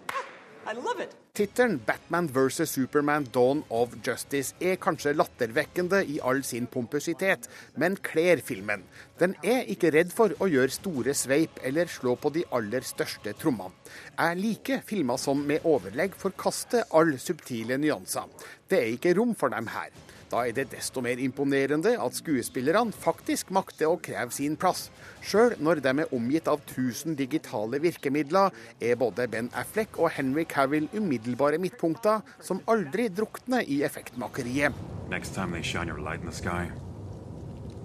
It. 1.00 1.16
Tittelen 1.34 1.80
'Batman 1.86 2.28
vs. 2.28 2.70
Superman 2.70 3.28
Dawn 3.34 3.64
of 3.70 3.94
Justice' 4.04 4.56
er 4.60 4.76
kanskje 4.76 5.14
lattervekkende 5.14 6.02
i 6.06 6.18
all 6.20 6.44
sin 6.44 6.68
pompøsitet, 6.68 7.48
men 7.76 7.96
kler 7.96 8.42
filmen. 8.44 8.84
Den 9.20 9.36
er 9.44 9.64
ikke 9.72 9.94
redd 9.96 10.12
for 10.12 10.36
å 10.44 10.50
gjøre 10.52 10.76
store 10.76 11.14
sveip 11.16 11.62
eller 11.64 11.88
slå 11.88 12.18
på 12.20 12.34
de 12.36 12.44
aller 12.52 12.84
største 12.84 13.32
trommene. 13.40 13.72
Jeg 14.18 14.42
liker 14.42 14.84
filmer 14.84 15.18
som 15.18 15.40
med 15.40 15.64
overlegg 15.64 16.20
forkaster 16.20 16.84
alle 16.92 17.16
subtile 17.22 17.80
nyanser. 17.80 18.28
Det 18.68 18.82
er 18.82 18.92
ikke 18.98 19.16
rom 19.22 19.36
for 19.40 19.56
dem 19.56 19.72
her. 19.72 19.94
Da 20.32 20.44
er 20.44 20.56
det 20.56 20.68
desto 20.74 21.02
mer 21.04 21.22
imponerende 21.24 21.94
at 22.04 22.18
skuespillerne 22.18 22.96
faktisk 22.96 23.52
makter 23.56 23.92
å 23.92 24.00
kreve 24.04 24.36
sin 24.36 24.58
plass. 24.60 24.88
Sjøl 25.24 25.56
når 25.64 25.82
de 25.86 25.94
er 26.04 26.16
omgitt 26.16 26.50
av 26.52 26.60
1000 26.66 27.16
digitale 27.20 27.80
virkemidler, 27.84 28.52
er 28.82 29.00
både 29.00 29.28
Ben 29.32 29.52
Affleck 29.56 30.00
og 30.00 30.12
Henry 30.18 30.44
Cavill 30.44 30.90
umiddelbare 30.94 31.62
midtpunkter 31.62 32.26
som 32.42 32.64
aldri 32.68 33.08
drukner 33.08 33.64
i 33.68 33.84
effektmakeriet. 33.88 34.76
Next 35.10 35.34
time 35.34 35.52
they 35.52 35.64
shine 35.64 35.88
your 35.88 36.00
light 36.00 36.20
in 36.20 36.28
the 36.28 36.36
sky, 36.36 36.72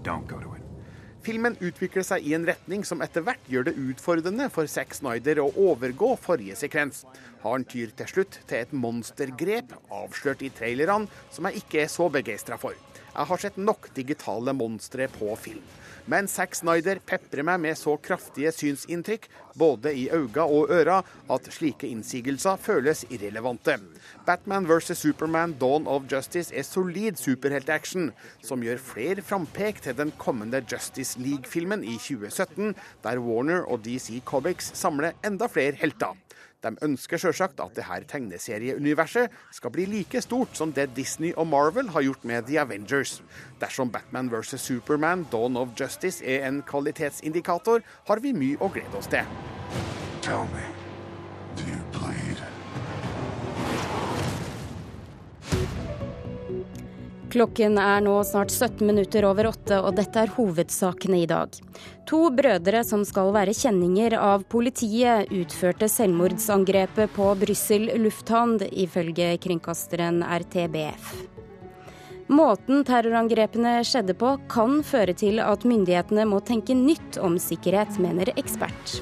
don't 0.03 0.27
go. 0.27 0.62
Filmen 1.23 1.55
utvikler 1.63 2.03
seg 2.03 2.25
i 2.27 2.33
en 2.35 2.47
retning 2.49 2.83
som 2.87 3.03
etter 3.05 3.23
hvert 3.23 3.45
gjør 3.51 3.69
det 3.69 3.77
utfordrende 3.79 4.49
for 4.51 4.67
Zack 4.71 4.97
Snyder 4.99 5.39
å 5.39 5.53
overgå 5.69 6.17
forrige 6.19 6.57
sekvens. 6.59 7.05
Han 7.45 7.63
tyr 7.63 7.93
til 7.95 8.11
slutt 8.11 8.41
til 8.51 8.59
et 8.59 8.73
monstergrep, 8.75 9.71
avslørt 9.95 10.43
i 10.43 10.51
trailerne, 10.51 11.07
som 11.31 11.47
jeg 11.47 11.63
ikke 11.63 11.85
er 11.85 11.93
så 11.95 12.09
begeistra 12.11 12.59
for. 12.59 12.75
Jeg 13.13 13.29
har 13.29 13.41
sett 13.43 13.57
nok 13.61 13.91
digitale 13.95 14.55
monstre 14.57 15.09
på 15.13 15.35
film. 15.37 15.63
Men 16.11 16.27
Zack 16.27 16.57
Snyder 16.59 16.99
peprer 17.07 17.45
meg 17.47 17.61
med 17.63 17.79
så 17.79 17.93
kraftige 18.03 18.51
synsinntrykk, 18.57 19.29
både 19.59 19.93
i 19.95 20.09
øynene 20.11 20.47
og 20.49 20.73
øra, 20.75 20.97
at 21.31 21.51
slike 21.55 21.87
innsigelser 21.87 22.59
føles 22.59 23.05
irrelevante. 23.11 23.77
Batman 24.27 24.67
vs. 24.67 24.97
Superman 24.99 25.55
Dawn 25.61 25.87
of 25.87 26.09
Justice 26.11 26.55
er 26.55 26.67
solid 26.67 27.21
superheltaction, 27.21 28.11
som 28.43 28.65
gjør 28.65 28.83
flere 28.83 29.23
frampek 29.23 29.83
til 29.85 29.97
den 29.99 30.11
kommende 30.19 30.65
Justice 30.73 31.21
League-filmen 31.23 31.85
i 31.85 31.99
2017, 32.01 32.75
der 33.05 33.23
Warner 33.23 33.69
og 33.69 33.85
DC 33.87 34.23
Comics 34.27 34.73
samler 34.79 35.15
enda 35.23 35.47
flere 35.47 35.79
helter. 35.79 36.17
De 36.63 36.75
ønsker 36.87 37.19
selvsagt 37.19 37.61
at 37.61 37.75
dette 37.77 38.07
tegneserieuniverset 38.13 39.33
skal 39.51 39.73
bli 39.75 39.87
like 39.91 40.23
stort 40.23 40.57
som 40.59 40.73
det 40.73 40.93
Disney 40.97 41.33
og 41.37 41.49
Marvel 41.51 41.91
har 41.95 42.07
gjort 42.07 42.25
med 42.25 42.47
The 42.47 42.61
Avengers. 42.63 43.21
Dersom 43.61 43.91
Batman 43.93 44.31
vs. 44.31 44.61
Superman 44.61 45.27
Dawn 45.33 45.57
of 45.57 45.75
Justice 45.79 46.25
er 46.25 46.47
en 46.49 46.63
kvalitetsindikator, 46.63 47.83
har 48.09 48.23
vi 48.23 48.35
mye 48.37 48.61
å 48.63 48.71
glede 48.73 48.99
oss 48.99 49.11
til. 49.11 49.27
Tell 50.23 50.47
me, 50.55 50.69
do 51.59 51.92
Klokken 57.33 57.79
er 57.81 58.03
nå 58.05 58.19
snart 58.29 58.53
17 58.53 58.85
minutter 58.85 59.25
over 59.25 59.47
åtte, 59.49 59.79
og 59.81 59.95
dette 59.97 60.21
er 60.21 60.33
hovedsakene 60.35 61.23
i 61.23 61.29
dag. 61.31 61.55
To 62.11 62.27
brødre 62.35 62.83
som 62.85 63.07
skal 63.09 63.31
være 63.33 63.55
kjenninger 63.57 64.19
av 64.21 64.45
politiet, 64.53 65.33
utførte 65.33 65.89
selvmordsangrepet 65.89 67.15
på 67.17 67.31
Brussel 67.41 67.89
lufthavn, 68.03 68.59
ifølge 68.69 69.31
kringkasteren 69.41 70.21
RTBF. 70.21 71.15
Måten 72.33 72.85
terrorangrepene 72.85 73.79
skjedde 73.89 74.13
på, 74.21 74.35
kan 74.53 74.83
føre 74.85 75.17
til 75.17 75.41
at 75.41 75.65
myndighetene 75.65 76.29
må 76.29 76.43
tenke 76.45 76.77
nytt 76.77 77.17
om 77.17 77.39
sikkerhet, 77.41 77.97
mener 77.97 78.29
ekspert. 78.37 79.01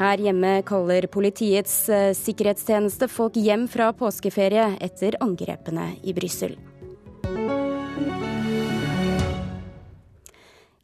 Her 0.00 0.20
hjemme 0.20 0.58
kaller 0.68 1.08
Politiets 1.12 1.76
eh, 1.92 2.10
sikkerhetstjeneste 2.16 3.08
folk 3.08 3.36
hjem 3.36 3.66
fra 3.68 3.90
påskeferie 3.96 4.74
etter 4.80 5.16
angrepene 5.24 5.94
i 6.04 6.16
Brussel. 6.16 6.56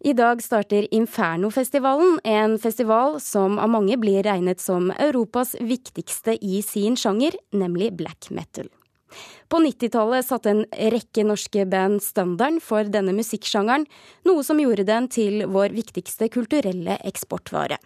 I 0.06 0.12
dag 0.14 0.42
starter 0.42 0.94
Infernofestivalen, 0.94 2.20
en 2.24 2.58
festival 2.62 3.16
som 3.20 3.56
av 3.58 3.72
mange 3.72 3.96
blir 3.98 4.22
regnet 4.22 4.60
som 4.62 4.92
Europas 5.02 5.56
viktigste 5.58 6.36
i 6.46 6.60
sin 6.62 6.94
sjanger, 6.94 7.34
nemlig 7.50 7.88
black 7.98 8.28
metal. 8.30 8.68
På 9.50 9.58
90-tallet 9.64 10.28
satte 10.28 10.52
en 10.52 10.62
rekke 10.94 11.24
norske 11.26 11.64
band 11.66 12.04
standarden 12.04 12.60
for 12.62 12.86
denne 12.86 13.16
musikksjangeren, 13.18 13.88
noe 14.30 14.44
som 14.46 14.62
gjorde 14.62 14.86
den 14.86 15.08
til 15.10 15.42
vår 15.50 15.74
viktigste 15.74 16.30
kulturelle 16.30 17.00
eksportvare. 17.02 17.80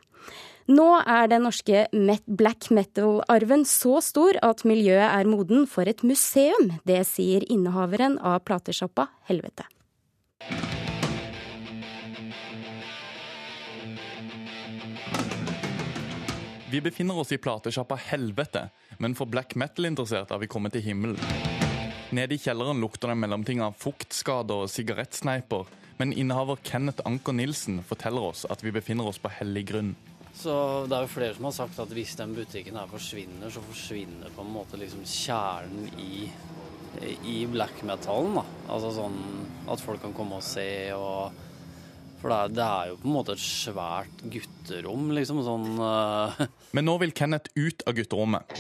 Nå 0.69 0.91
er 1.01 1.33
den 1.33 1.49
norske 1.49 1.87
black 2.29 2.69
metal-arven 2.69 3.65
så 3.65 3.97
stor 4.05 4.37
at 4.45 4.67
miljøet 4.69 5.09
er 5.09 5.25
moden 5.25 5.65
for 5.65 5.89
et 5.89 6.05
museum. 6.05 6.75
Det 6.85 7.01
sier 7.09 7.49
innehaveren 7.49 8.21
av 8.21 8.43
platesjappa 8.45 9.09
Helvete. 9.33 9.65
Vi 16.71 16.81
befinner 16.81 17.19
oss 17.19 17.33
i 17.33 17.39
platesjappa 17.39 17.97
Helvete, 17.97 18.69
men 18.99 19.15
for 19.19 19.27
black 19.27 19.57
metal-interesserte 19.59 20.35
har 20.35 20.39
vi 20.39 20.47
kommet 20.47 20.77
til 20.77 20.85
himmelen. 20.85 21.19
Nede 22.15 22.37
i 22.37 22.39
kjelleren 22.39 22.79
lukter 22.79 23.11
det 23.11 23.17
mellomting 23.19 23.59
av 23.65 23.75
fuktskader 23.81 24.63
og 24.63 24.71
sigarettsneiper, 24.71 25.67
men 25.99 26.15
innehaver 26.15 26.63
Kenneth 26.63 27.03
Anker 27.11 27.35
Nilsen 27.35 27.83
forteller 27.83 28.29
oss 28.31 28.45
at 28.47 28.63
vi 28.63 28.71
befinner 28.77 29.11
oss 29.11 29.19
på 29.19 29.33
hellig 29.41 29.65
grunn. 29.73 29.91
Så 30.31 30.55
det 30.87 30.95
er 30.95 31.09
jo 31.09 31.13
flere 31.17 31.35
som 31.35 31.51
har 31.51 31.59
sagt 31.59 31.83
at 31.83 31.91
hvis 31.91 32.15
den 32.23 32.39
butikken 32.39 32.79
her 32.79 32.87
forsvinner, 32.95 33.51
så 33.51 33.67
forsvinner 33.67 34.31
på 34.31 34.47
en 34.47 34.55
måte 34.55 34.79
liksom 34.79 35.03
kjernen 35.03 35.91
i, 35.99 36.31
i 37.35 37.39
black 37.51 37.83
metalen. 37.83 38.39
da. 38.39 38.47
Altså 38.71 38.95
sånn 38.95 39.19
at 39.67 39.83
folk 39.83 40.07
kan 40.07 40.15
komme 40.15 40.39
og 40.39 40.47
se 40.47 40.71
og 40.95 41.49
For 42.21 42.29
det 42.29 42.37
er, 42.37 42.53
det 42.53 42.65
er 42.69 42.89
jo 42.91 42.97
på 43.01 43.09
en 43.09 43.15
måte 43.15 43.35
et 43.35 43.43
svært 43.43 44.25
gutterom, 44.33 45.09
liksom. 45.17 45.41
Sånn 45.47 45.69
uh... 45.81 46.41
Men 46.77 46.89
nå 46.89 46.99
vil 47.01 47.15
Kenneth 47.17 47.53
ut 47.57 47.85
av 47.89 47.97
gutterommet. 47.97 48.57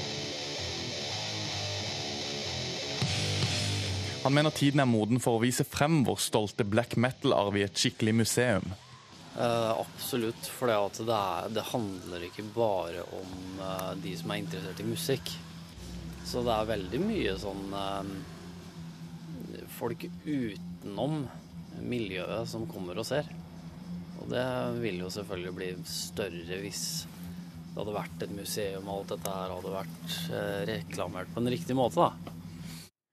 Han 4.21 4.37
mener 4.37 4.52
tiden 4.52 4.83
er 4.83 4.88
moden 4.88 5.21
for 5.21 5.38
å 5.38 5.43
vise 5.45 5.64
frem 5.64 6.02
vår 6.05 6.19
stolte 6.21 6.64
black 6.69 6.97
metal-arv 7.00 7.57
i 7.57 7.64
et 7.64 7.76
skikkelig 7.76 8.17
museum. 8.21 8.73
Uh, 9.37 9.76
absolutt, 9.79 10.49
for 10.50 10.69
det, 10.69 11.21
det, 11.55 11.64
handler 11.71 12.26
ikke 12.26 12.45
bare 12.52 13.05
om 13.17 13.61
uh, 13.61 13.93
de 14.00 14.12
som 14.19 14.33
er 14.33 14.43
interessert 14.43 14.83
i 14.83 14.88
musikk. 14.88 15.33
Så 16.29 16.45
det 16.45 16.52
er 16.52 16.69
veldig 16.69 17.00
mye 17.02 17.33
sånn 17.40 17.62
folk 19.73 20.05
utenom 20.26 21.23
miljøet 21.81 22.49
som 22.50 22.69
kommer 22.71 23.00
og 23.00 23.09
ser. 23.09 23.29
Det 24.31 24.49
ville 24.79 25.05
jo 25.05 25.13
selvfølgelig 25.13 25.55
bli 25.57 25.71
større 25.91 26.61
hvis 26.63 26.85
det 27.71 27.79
hadde 27.79 27.95
vært 27.95 28.27
et 28.27 28.35
museum 28.35 28.87
og 28.89 29.01
alt 29.01 29.15
dette 29.15 29.33
her 29.35 29.55
hadde 29.55 29.73
vært 29.75 30.15
reklamert 30.71 31.31
på 31.35 31.43
en 31.43 31.51
riktig 31.55 31.77
måte, 31.79 32.03
da. 32.03 32.37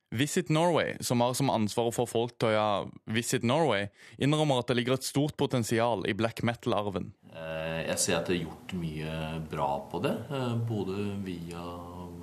Visit 0.10 0.50
Norway, 0.50 0.98
som 1.00 1.22
har 1.22 1.34
som 1.34 1.50
ansvar 1.50 1.92
for 1.92 2.08
folk 2.08 2.38
til 2.40 2.48
å 2.48 2.54
ja, 2.54 2.68
Visit 3.12 3.44
Norway, 3.44 3.90
innrømmer 4.18 4.62
at 4.62 4.70
det 4.72 4.78
ligger 4.80 4.96
et 4.96 5.08
stort 5.08 5.36
potensial 5.40 6.06
i 6.08 6.16
black 6.16 6.40
metal-arven. 6.48 7.12
Eh, 7.34 7.82
jeg 7.90 8.00
ser 8.00 8.22
at 8.22 8.30
det 8.30 8.38
er 8.38 8.46
gjort 8.46 8.76
mye 8.80 9.18
bra 9.52 9.68
på 9.92 10.00
det, 10.06 10.14
eh, 10.32 10.54
både 10.70 11.10
via 11.26 11.66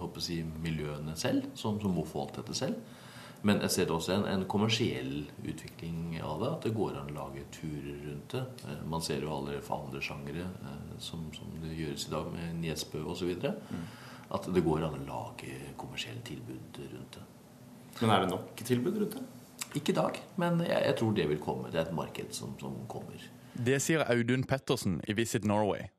jeg, 0.00 0.48
miljøene 0.64 1.12
selv, 1.16 1.50
som, 1.52 1.76
som, 1.82 1.92
må 1.92 2.06
få 2.08 2.24
alt 2.24 2.40
dette 2.40 2.56
selv. 2.56 2.80
Men 3.44 3.60
jeg 3.60 3.74
ser 3.74 3.90
også 3.92 4.14
en, 4.14 4.24
en, 4.30 4.46
kommersiell 4.48 5.26
utvikling 5.44 6.14
av 6.24 6.40
det. 6.40 6.48
At 6.48 6.64
det 6.64 6.72
går 6.76 6.96
an 6.96 7.10
å 7.12 7.16
lage 7.18 7.44
turer 7.52 7.98
rundt 8.06 8.32
det. 8.32 8.44
Eh, 8.64 8.80
man 8.88 9.04
ser 9.04 9.20
jo 9.24 9.34
allerede 9.34 9.64
for 9.66 9.84
andre 9.84 10.00
sjangere, 10.04 10.46
som, 11.02 11.26
som, 11.36 11.52
det 11.60 11.76
gjøres 11.76 12.08
i 12.08 12.14
dag 12.14 12.32
med 12.32 12.58
Niesbø 12.62 13.04
osv. 13.12 13.34
Mm. 13.44 13.84
At 14.34 14.48
det 14.48 14.64
går 14.64 14.86
an 14.88 14.96
å 14.96 15.04
lage 15.10 15.58
kommersielle 15.80 16.24
tilbud 16.24 16.80
rundt 16.80 17.18
det. 17.18 17.26
Men 18.00 18.10
er 18.10 18.24
det 18.24 18.32
nok 18.32 18.64
tilbud 18.64 19.00
rundt 19.02 19.18
det? 19.18 19.26
Ikke 19.74 19.92
i 19.92 19.96
dag, 19.96 20.18
men 20.38 20.60
jeg, 20.62 20.80
jeg, 20.86 20.96
tror 20.98 21.14
det 21.14 21.28
vil 21.30 21.40
komme. 21.42 21.70
Det 21.70 21.80
er 21.82 21.88
et 21.88 21.94
marked 21.94 22.32
som, 22.34 22.54
som 22.60 22.76
kommer. 22.90 23.22
Det 23.54 23.76
sier 23.82 24.02
Audun 24.10 24.46
Pettersen 24.48 25.00
i 25.06 25.14
Visit 25.18 25.44
Norway. 25.46 25.90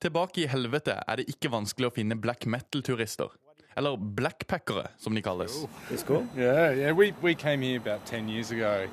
Tilbake 0.00 0.44
i 0.44 0.48
helvete 0.48 0.94
er 1.02 1.20
det 1.20 1.26
ikke 1.28 1.50
vanskelig 1.52 1.90
å 1.90 1.94
finne 1.96 2.16
black 2.16 2.46
metal-turister. 2.48 3.34
Eller 3.76 3.96
blackpackere, 3.96 4.86
som 4.98 5.14
de 5.14 5.22
kalles. 5.22 5.52
That's 5.88 6.06
cool. 6.06 6.26
Yeah, 6.36 6.78
yeah. 6.78 6.92
We, 6.92 7.14
we 7.22 7.34
came 7.34 7.62
here 7.62 7.76
about 7.76 8.06
10 8.06 8.28
years 8.28 8.50
ago, 8.50 8.88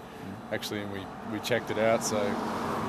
actually, 0.52 0.82
and 0.82 0.92
we, 0.94 1.00
we 1.32 1.40
checked 1.40 1.72
it 1.72 1.78
out, 1.78 2.04
so 2.04 2.18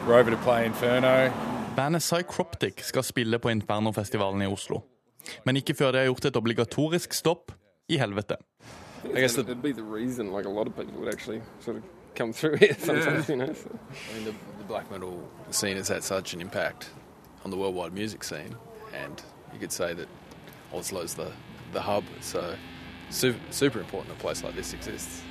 we're 0.07 0.21
over 0.21 0.31
to 0.31 0.37
play 0.37 0.67
Inferno. 0.67 1.33
Bandet 1.77 2.03
Psychroptic 2.03 2.85
skal 2.85 3.05
spille 3.05 3.39
på 3.39 3.51
Inferno-festivalen 3.51 4.43
i 4.43 4.47
Oslo. 4.47 4.81
Men 5.45 5.57
ikke 5.57 5.75
før 5.75 5.93
de 5.93 5.99
har 5.99 6.05
gjort 6.05 6.25
et 6.25 6.37
obligatorisk 6.37 7.13
stopp 7.13 7.53
i 7.89 7.99
helvete. 7.99 8.37
I 9.05 9.21
guess 9.21 9.39
it'd 9.39 9.63
be 9.63 9.73
the 9.73 9.83
reason, 9.83 10.33
like 10.37 10.47
a 10.47 10.53
lot 10.53 10.67
of 10.67 10.75
people 10.75 10.93
would 10.99 11.15
actually 11.15 11.41
sort 11.61 11.77
of 11.77 11.83
come 12.15 12.33
through 12.33 12.57
here 12.57 12.75
sometimes, 12.79 13.29
yeah. 13.29 13.37
you 13.37 13.47
know. 13.47 13.55
So. 13.55 13.71
I 13.71 14.15
mean, 14.15 14.25
the, 14.25 14.35
the, 14.59 14.65
black 14.65 14.91
metal 14.91 15.29
scene 15.51 15.77
has 15.77 15.89
had 15.89 16.03
such 16.03 16.35
an 16.35 16.41
impact 16.41 16.91
on 17.45 17.51
the 17.51 17.57
worldwide 17.57 17.93
music 17.93 18.25
scene, 18.25 18.57
and 18.93 19.23
you 19.53 19.61
could 19.61 19.73
say 19.73 19.95
that 19.95 20.09
Oslo's 20.73 21.15
the 21.15 21.31
the 21.73 21.81
hub. 21.81 22.05
So, 22.21 22.55
super, 23.11 23.81
important 23.81 24.13
a 24.13 24.21
place 24.21 24.43
like 24.45 24.55
this 24.55 24.75
exists. 24.75 25.23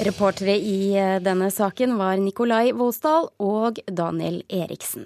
Reportere 0.00 0.56
i 0.56 0.96
eh, 0.96 1.20
denne 1.20 1.50
saken 1.50 1.98
var 1.98 2.16
Nikolai 2.22 2.70
Volsdal 2.72 3.28
og 3.42 3.80
Daniel 3.86 4.42
Eriksen. 4.48 5.04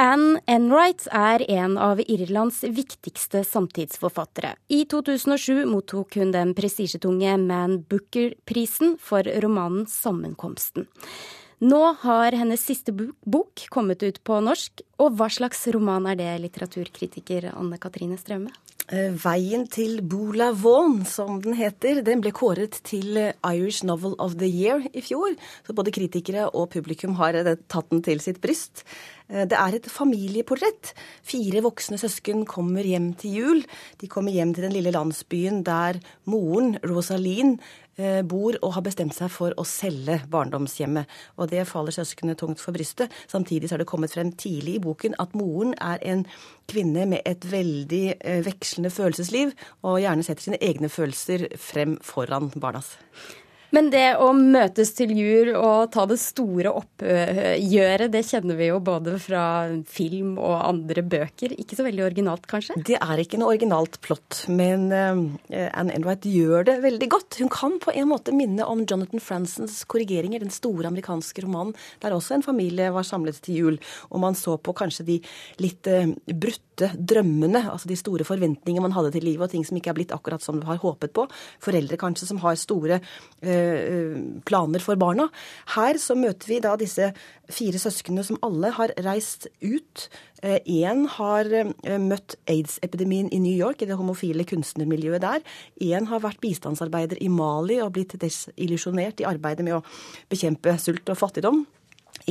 Anne 0.00 0.40
Enright 0.48 1.04
er 1.12 1.42
en 1.52 1.74
av 1.78 1.98
Irlands 2.00 2.62
viktigste 2.64 3.42
samtidsforfattere. 3.44 4.54
I 4.72 4.86
2007 4.88 5.66
mottok 5.68 6.16
hun 6.16 6.32
den 6.32 6.54
prestisjetunge 6.56 7.34
Man 7.40 7.82
Booker-prisen 7.84 8.96
for 8.96 9.28
romanen 9.44 9.84
'Sammenkomsten'. 9.84 10.88
Nå 11.60 11.80
har 12.00 12.32
hennes 12.32 12.62
siste 12.64 12.92
bok 12.92 13.66
kommet 13.68 14.00
ut 14.02 14.22
på 14.24 14.38
norsk, 14.40 14.80
og 14.96 15.18
hva 15.18 15.26
slags 15.28 15.66
roman 15.74 16.06
er 16.08 16.16
det, 16.16 16.30
litteraturkritiker 16.46 17.50
Anne 17.52 17.76
Katrine 17.80 18.16
Straume? 18.16 18.48
Eh, 18.90 19.12
'Veien 19.14 19.68
til 19.70 20.00
Bola 20.02 20.50
Vaughan', 20.50 21.04
som 21.06 21.40
den 21.40 21.54
heter, 21.54 22.02
den 22.02 22.20
ble 22.20 22.32
kåret 22.34 22.80
til 22.82 23.20
Irish 23.46 23.84
Novel 23.86 24.16
of 24.18 24.34
the 24.34 24.48
Year 24.50 24.82
i 24.92 25.00
fjor. 25.00 25.36
Så 25.62 25.72
både 25.72 25.92
kritikere 25.94 26.48
og 26.50 26.70
publikum 26.70 27.14
har 27.14 27.38
eh, 27.38 27.54
tatt 27.70 27.88
den 27.90 28.02
til 28.02 28.18
sitt 28.18 28.40
bryst. 28.42 28.82
Eh, 29.30 29.46
det 29.46 29.56
er 29.58 29.76
et 29.76 29.86
familieportrett. 29.90 30.92
Fire 31.22 31.62
voksne 31.62 31.98
søsken 32.00 32.44
kommer 32.48 32.86
hjem 32.86 33.12
til 33.14 33.36
jul. 33.38 33.62
De 34.00 34.08
kommer 34.10 34.34
hjem 34.34 34.54
til 34.54 34.66
den 34.66 34.74
lille 34.74 34.92
landsbyen 34.94 35.62
der 35.66 36.00
moren, 36.26 36.78
Rosalind, 36.82 37.60
eh, 37.96 38.22
bor 38.22 38.56
og 38.62 38.74
har 38.74 38.82
bestemt 38.82 39.14
seg 39.14 39.30
for 39.30 39.54
å 39.56 39.64
selge 39.64 40.20
barndomshjemmet. 40.30 41.06
Og 41.38 41.50
det 41.50 41.66
faller 41.68 41.94
søsknene 41.94 42.36
tungt 42.36 42.60
for 42.60 42.72
brystet. 42.72 43.10
Samtidig 43.28 43.70
har 43.70 43.78
det 43.78 43.86
kommet 43.86 44.12
frem 44.12 44.32
tidlig 44.32 44.76
i 44.76 44.82
boken 44.82 45.14
at 45.18 45.34
moren 45.34 45.74
er 45.80 45.98
en 46.02 46.26
kvinne 46.70 47.06
med 47.06 47.22
et 47.26 47.44
veldig 47.44 48.16
eh, 48.20 48.42
følelsesliv, 48.88 49.52
og 49.84 50.00
gjerne 50.00 50.24
setter 50.24 50.46
sine 50.46 50.62
egne 50.64 50.88
følelser 50.88 51.50
frem 51.60 51.98
foran 52.00 52.48
barnas. 52.56 52.94
Men 53.74 53.90
det 53.92 54.16
å 54.18 54.30
møtes 54.34 54.92
til 54.98 55.12
jul 55.14 55.52
og 55.54 55.90
ta 55.94 56.04
det 56.10 56.18
store 56.20 56.72
oppgjøret, 56.80 58.10
det 58.12 58.22
kjenner 58.26 58.58
vi 58.58 58.70
jo 58.70 58.80
både 58.82 59.16
fra 59.22 59.42
film 59.90 60.36
og 60.38 60.56
andre 60.58 61.04
bøker. 61.06 61.54
Ikke 61.60 61.78
så 61.78 61.86
veldig 61.86 62.06
originalt, 62.08 62.48
kanskje? 62.50 62.78
Det 62.86 62.98
er 62.98 63.22
ikke 63.22 63.40
noe 63.40 63.52
originalt 63.54 64.00
plott, 64.04 64.44
men 64.50 64.88
uh, 64.90 65.22
Anne 65.70 65.94
Enright 65.94 66.26
gjør 66.26 66.66
det 66.70 66.78
veldig 66.84 67.10
godt. 67.14 67.40
Hun 67.42 67.52
kan 67.52 67.78
på 67.82 67.94
en 67.94 68.10
måte 68.10 68.34
minne 68.36 68.66
om 68.66 68.82
Jonathan 68.82 69.22
Fransons 69.22 69.82
korrigeringer, 69.90 70.42
den 70.42 70.54
store 70.54 70.90
amerikanske 70.90 71.46
romanen, 71.46 71.76
der 72.02 72.16
også 72.16 72.38
en 72.38 72.46
familie 72.46 72.90
var 72.94 73.06
samlet 73.06 73.38
til 73.44 73.60
jul, 73.60 73.80
og 74.10 74.24
man 74.24 74.38
så 74.38 74.56
på 74.58 74.74
kanskje 74.76 75.06
de 75.12 75.20
litt 75.62 75.90
uh, 75.90 76.10
brutte 76.30 76.90
drømmene, 76.96 77.66
altså 77.70 77.90
de 77.90 77.98
store 77.98 78.24
forventningene 78.26 78.86
man 78.88 78.96
hadde 78.96 79.14
til 79.14 79.26
livet, 79.28 79.46
og 79.46 79.54
ting 79.54 79.66
som 79.68 79.78
ikke 79.78 79.92
er 79.92 80.00
blitt 80.00 80.14
akkurat 80.16 80.42
som 80.42 80.58
du 80.58 80.66
har 80.66 80.80
håpet 80.82 81.14
på. 81.14 81.26
Foreldre 81.62 81.98
kanskje 82.00 82.30
som 82.30 82.40
har 82.42 82.58
store 82.58 83.02
Eh, 83.40 83.59
planer 84.48 84.82
for 84.84 84.98
barna. 85.00 85.28
Her 85.74 85.98
så 86.00 86.16
møter 86.18 86.50
vi 86.50 86.60
da 86.64 86.76
disse 86.80 87.12
fire 87.50 87.80
søsknene 87.82 88.24
som 88.26 88.38
alle 88.46 88.70
har 88.76 88.92
reist 89.04 89.48
ut. 89.62 90.06
Én 90.40 91.04
eh, 91.04 91.16
har 91.16 91.50
eh, 91.52 91.98
møtt 92.00 92.38
aids-epidemien 92.48 93.28
i 93.34 93.40
New 93.42 93.56
York, 93.56 93.82
i 93.82 93.90
det 93.90 93.98
homofile 94.00 94.46
kunstnermiljøet 94.48 95.24
der. 95.24 95.44
Én 95.84 96.08
har 96.08 96.22
vært 96.24 96.40
bistandsarbeider 96.40 97.20
i 97.20 97.28
Mali 97.28 97.80
og 97.84 97.92
blitt 97.96 98.16
desillusjonert 98.20 99.20
i 99.20 99.28
arbeidet 99.28 99.66
med 99.66 99.80
å 99.80 99.84
bekjempe 100.32 100.78
sult 100.80 101.12
og 101.12 101.20
fattigdom. 101.20 101.64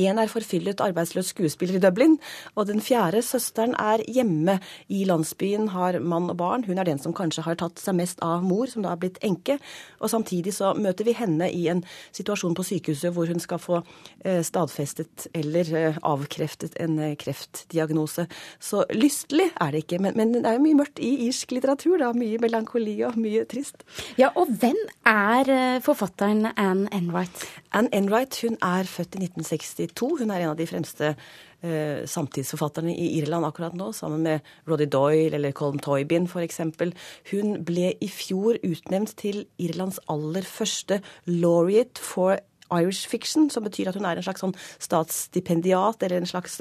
En 0.00 0.20
er 0.20 0.30
forfyllet 0.30 0.80
arbeidsløs 0.80 1.32
skuespiller 1.34 1.76
i 1.76 1.82
Dublin, 1.82 2.16
og 2.54 2.68
den 2.70 2.80
fjerde 2.84 3.22
søsteren 3.24 3.74
er 3.80 4.02
hjemme 4.08 4.58
i 4.88 5.02
landsbyen, 5.08 5.70
har 5.74 5.98
mann 6.00 6.30
og 6.32 6.38
barn. 6.40 6.64
Hun 6.64 6.78
er 6.78 6.88
den 6.88 7.00
som 7.02 7.14
kanskje 7.16 7.44
har 7.46 7.58
tatt 7.60 7.80
seg 7.82 7.96
mest 7.98 8.22
av 8.24 8.44
mor, 8.46 8.70
som 8.70 8.84
da 8.84 8.94
har 8.94 9.00
blitt 9.02 9.20
enke. 9.26 9.58
Og 10.00 10.12
samtidig 10.12 10.54
så 10.56 10.72
møter 10.78 11.08
vi 11.08 11.16
henne 11.16 11.50
i 11.52 11.66
en 11.72 11.82
situasjon 12.16 12.56
på 12.56 12.66
sykehuset 12.70 13.14
hvor 13.14 13.28
hun 13.30 13.42
skal 13.42 13.60
få 13.60 13.80
eh, 14.24 14.40
stadfestet 14.46 15.28
eller 15.36 15.72
eh, 15.76 16.00
avkreftet 16.06 16.78
en 16.80 16.98
eh, 16.98 17.16
kreftdiagnose. 17.20 18.26
Så 18.60 18.84
lystelig 18.94 19.50
er 19.60 19.74
det 19.74 19.84
ikke, 19.84 20.00
men, 20.02 20.16
men 20.16 20.34
det 20.38 20.44
er 20.46 20.58
jo 20.58 20.64
mye 20.64 20.80
mørkt 20.82 21.02
i 21.02 21.12
irsk 21.28 21.56
litteratur. 21.56 21.98
da, 22.00 22.12
Mye 22.16 22.40
melankoli 22.42 22.96
og 23.08 23.18
mye 23.20 23.44
trist. 23.50 23.84
Ja, 24.20 24.32
og 24.34 24.52
hvem 24.60 24.78
er 25.08 25.80
forfatteren 25.84 26.46
Anne 26.56 26.88
Enright? 26.94 27.44
Anne 27.76 27.92
Enright 27.96 28.40
hun 28.44 28.56
er 28.64 28.88
født 28.88 29.18
i 29.20 29.89
1960. 29.90 30.00
1962. 30.00 30.18
Hun 30.20 30.30
er 30.30 30.44
en 30.44 30.52
av 30.52 30.58
de 30.58 30.66
fremste 30.68 31.14
eh, 31.62 32.06
samtidsforfatterne 32.08 32.94
i 32.94 33.18
Irland 33.20 33.46
akkurat 33.46 33.76
nå, 33.76 33.92
sammen 33.92 34.22
med 34.22 34.40
Roddy 34.68 34.86
Doyle 34.90 35.36
eller 35.36 35.52
Colm 35.52 35.78
Toybin 35.78 36.28
f.eks. 36.28 36.60
Hun 37.30 37.64
ble 37.64 37.94
i 38.00 38.08
fjor 38.08 38.58
utnevnt 38.62 39.16
til 39.20 39.46
Irlands 39.58 40.00
aller 40.08 40.46
første 40.46 41.00
laureate 41.26 42.00
for 42.00 42.38
Irish 42.72 43.08
Fiction, 43.10 43.48
som 43.50 43.64
betyr 43.66 43.90
at 43.90 43.98
hun 43.98 44.06
er 44.08 44.20
en 44.20 44.26
slags 44.26 44.44
sånn 44.44 44.54
statsstipendiat 44.82 46.02
eller 46.06 46.20
en 46.20 46.30
slags 46.30 46.60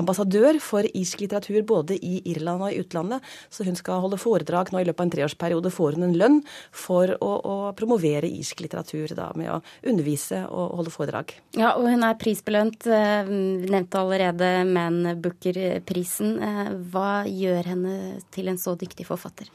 ambassadør 0.00 0.60
for 0.62 0.86
irsk 0.92 1.24
litteratur 1.24 1.62
både 1.66 1.96
i 1.96 2.20
Irland 2.32 2.66
og 2.66 2.72
i 2.74 2.80
utlandet. 2.82 3.24
Så 3.50 3.66
hun 3.66 3.78
skal 3.78 4.02
holde 4.04 4.20
foredrag 4.20 4.72
nå 4.72 4.82
i 4.82 4.88
løpet 4.88 5.02
av 5.02 5.06
en 5.06 5.14
treårsperiode. 5.16 5.72
Får 5.74 5.98
hun 5.98 6.08
en 6.08 6.16
lønn 6.18 6.38
for 6.74 7.12
å, 7.20 7.32
å 7.36 7.56
promovere 7.78 8.28
irsk 8.30 8.62
litteratur 8.64 9.14
da, 9.16 9.30
med 9.38 9.52
å 9.52 9.60
undervise 9.86 10.42
og 10.46 10.78
holde 10.80 10.94
foredrag. 10.94 11.36
Ja, 11.56 11.74
og 11.76 11.88
hun 11.90 12.04
er 12.06 12.18
prisbelønt. 12.20 12.86
Eh, 12.86 13.32
nevnte 13.66 14.00
allerede 14.02 14.52
Man 14.68 15.02
Booker-prisen. 15.22 16.36
Eh, 16.42 16.72
hva 16.92 17.10
gjør 17.28 17.72
henne 17.72 17.98
til 18.34 18.52
en 18.52 18.60
så 18.60 18.76
dyktig 18.78 19.08
forfatter? 19.08 19.50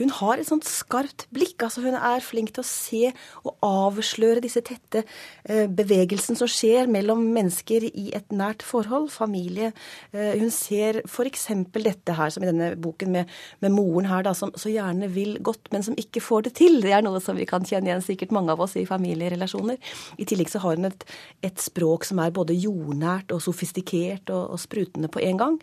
Hun 0.00 0.12
har 0.18 0.40
et 0.40 0.48
sånt 0.48 0.66
skarpt 0.66 1.26
blikk. 1.34 1.62
altså 1.62 1.84
Hun 1.84 1.96
er 1.96 2.24
flink 2.24 2.54
til 2.54 2.64
å 2.64 2.66
se 2.66 3.12
og 3.44 3.56
avsløre 3.66 4.42
disse 4.42 4.62
tette 4.64 5.04
eh, 5.48 5.66
bevegelsene 5.70 6.38
som 6.38 6.50
skjer 6.50 6.90
mellom 6.92 7.24
mennesker 7.34 7.86
i 7.88 8.10
et 8.16 8.32
nært 8.34 8.64
forhold, 8.66 9.10
familie. 9.12 9.72
Eh, 10.12 10.36
hun 10.40 10.52
ser 10.54 11.02
f.eks. 11.06 11.48
dette 11.74 12.16
her, 12.18 12.32
som 12.32 12.44
i 12.44 12.50
denne 12.50 12.72
boken 12.80 13.12
med, 13.14 13.32
med 13.64 13.74
moren 13.74 14.08
her, 14.10 14.24
da, 14.26 14.34
som 14.36 14.52
så 14.58 14.72
gjerne 14.72 15.10
vil 15.12 15.38
godt, 15.44 15.70
men 15.74 15.84
som 15.86 15.98
ikke 15.98 16.22
får 16.24 16.48
det 16.48 16.54
til. 16.60 16.80
Det 16.84 16.94
er 16.94 17.04
noe 17.04 17.20
som 17.22 17.38
vi 17.38 17.48
kan 17.48 17.66
kjenne 17.66 17.90
igjen, 17.90 18.04
sikkert 18.04 18.34
mange 18.34 18.54
av 18.54 18.62
oss 18.64 18.76
i 18.80 18.86
familierelasjoner. 18.88 19.80
I 20.18 20.28
tillegg 20.28 20.52
så 20.52 20.62
har 20.64 20.78
hun 20.78 20.90
et, 20.90 21.06
et 21.44 21.62
språk 21.62 22.06
som 22.08 22.22
er 22.22 22.34
både 22.34 22.56
jordnært 22.56 23.34
og 23.34 23.42
sofistikert 23.44 24.30
og, 24.32 24.54
og 24.54 24.62
sprutende 24.62 25.10
på 25.12 25.22
en 25.24 25.40
gang. 25.40 25.58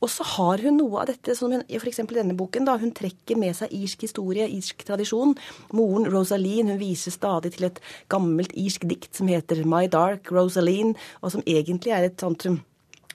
Og 0.00 0.10
så 0.12 0.24
har 0.36 0.62
hun 0.64 0.78
noe 0.80 1.02
av 1.02 1.10
dette 1.10 1.36
som 1.36 1.52
hun 1.52 1.64
f.eks. 1.68 2.02
i 2.02 2.08
denne 2.16 2.36
boken, 2.38 2.66
da, 2.68 2.78
hun 2.80 2.94
trekker 2.96 3.38
med 3.40 3.56
seg 3.56 3.72
irsk 3.76 4.06
historie, 4.06 4.48
irsk 4.48 4.84
tradisjon. 4.88 5.36
Moren 5.76 6.08
Rosaline 6.10 6.74
hun 6.74 6.80
viser 6.80 7.14
stadig 7.14 7.54
til 7.56 7.68
et 7.68 7.80
gammelt 8.12 8.54
irsk 8.58 8.86
dikt 8.90 9.19
som 9.20 9.30
heter 9.30 9.62
My 9.68 9.86
Dark 9.92 10.32
Rosaline, 10.32 10.96
og 11.20 11.36
som 11.36 11.46
egentlig 11.46 11.94
er 11.94 12.08
et 12.08 12.20
sånt 12.20 12.48
um, 12.48 12.60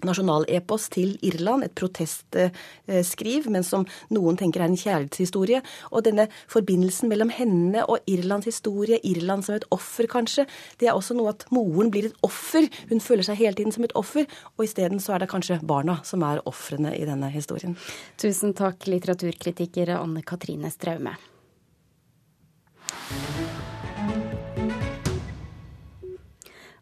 nasjonalepos 0.05 0.87
til 0.93 1.15
Irland, 1.25 1.65
et 1.65 1.75
protestskriv, 1.77 3.49
men 3.51 3.65
som 3.65 3.85
noen 4.13 4.37
tenker 4.39 4.63
er 4.63 4.69
en 4.69 4.79
kjærlighetshistorie. 4.79 5.61
Og 5.91 6.05
denne 6.07 6.27
forbindelsen 6.51 7.11
mellom 7.11 7.31
henne 7.33 7.85
og 7.89 8.05
Irlands 8.11 8.49
historie, 8.49 8.99
Irland 9.07 9.47
som 9.47 9.57
et 9.57 9.67
offer 9.75 10.09
kanskje, 10.11 10.47
det 10.81 10.89
er 10.89 10.97
også 10.97 11.17
noe 11.17 11.33
at 11.33 11.47
moren 11.55 11.91
blir 11.93 12.09
et 12.09 12.25
offer. 12.25 12.67
Hun 12.91 13.03
føler 13.03 13.27
seg 13.27 13.39
hele 13.41 13.57
tiden 13.57 13.75
som 13.75 13.87
et 13.87 13.95
offer, 13.97 14.27
og 14.55 14.67
isteden 14.67 15.01
så 15.03 15.15
er 15.15 15.23
det 15.23 15.31
kanskje 15.31 15.61
barna 15.65 15.99
som 16.07 16.25
er 16.27 16.43
ofrene 16.49 16.95
i 16.97 17.05
denne 17.07 17.31
historien. 17.33 17.77
Tusen 18.21 18.55
takk, 18.57 18.87
litteraturkritiker 18.91 19.95
Anne 19.99 20.25
Katrine 20.25 20.73
Straume. 20.73 21.15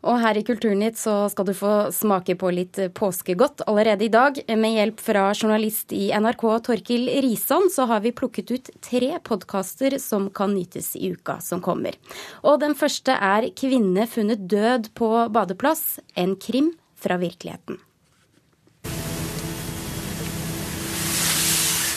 Og 0.04 0.18
her 0.20 0.36
i 0.36 0.44
Kulturnytt 0.44 0.98
så 1.00 1.30
skal 1.32 1.48
du 1.48 1.54
få 1.56 1.74
smake 1.96 2.36
på 2.39 2.50
litt 2.52 2.80
påskegodt 2.98 3.63
allerede 3.72 4.04
i 4.04 4.12
dag. 4.12 4.39
Med 4.60 4.76
hjelp 4.76 5.00
fra 5.00 5.30
journalist 5.32 5.94
i 5.96 6.10
NRK 6.12 6.44
Torkil 6.68 7.08
Risan 7.24 7.70
så 7.72 7.88
har 7.88 8.04
vi 8.04 8.12
plukket 8.12 8.52
ut 8.52 8.72
tre 8.84 9.13
podkaster 9.24 9.96
som 10.04 10.28
kan 10.36 10.52
nytes 10.56 10.98
i 11.00 11.13
uka 11.16 11.38
som 11.39 11.63
kommer. 11.63 11.96
Og 12.44 12.60
den 12.60 12.76
første 12.76 13.16
er 13.16 13.48
'Kvinne 13.56 14.08
funnet 14.08 14.48
død 14.48 14.92
på 14.94 15.08
badeplass', 15.32 16.00
en 16.16 16.36
krim 16.36 16.74
fra 17.00 17.18
virkeligheten. 17.18 17.80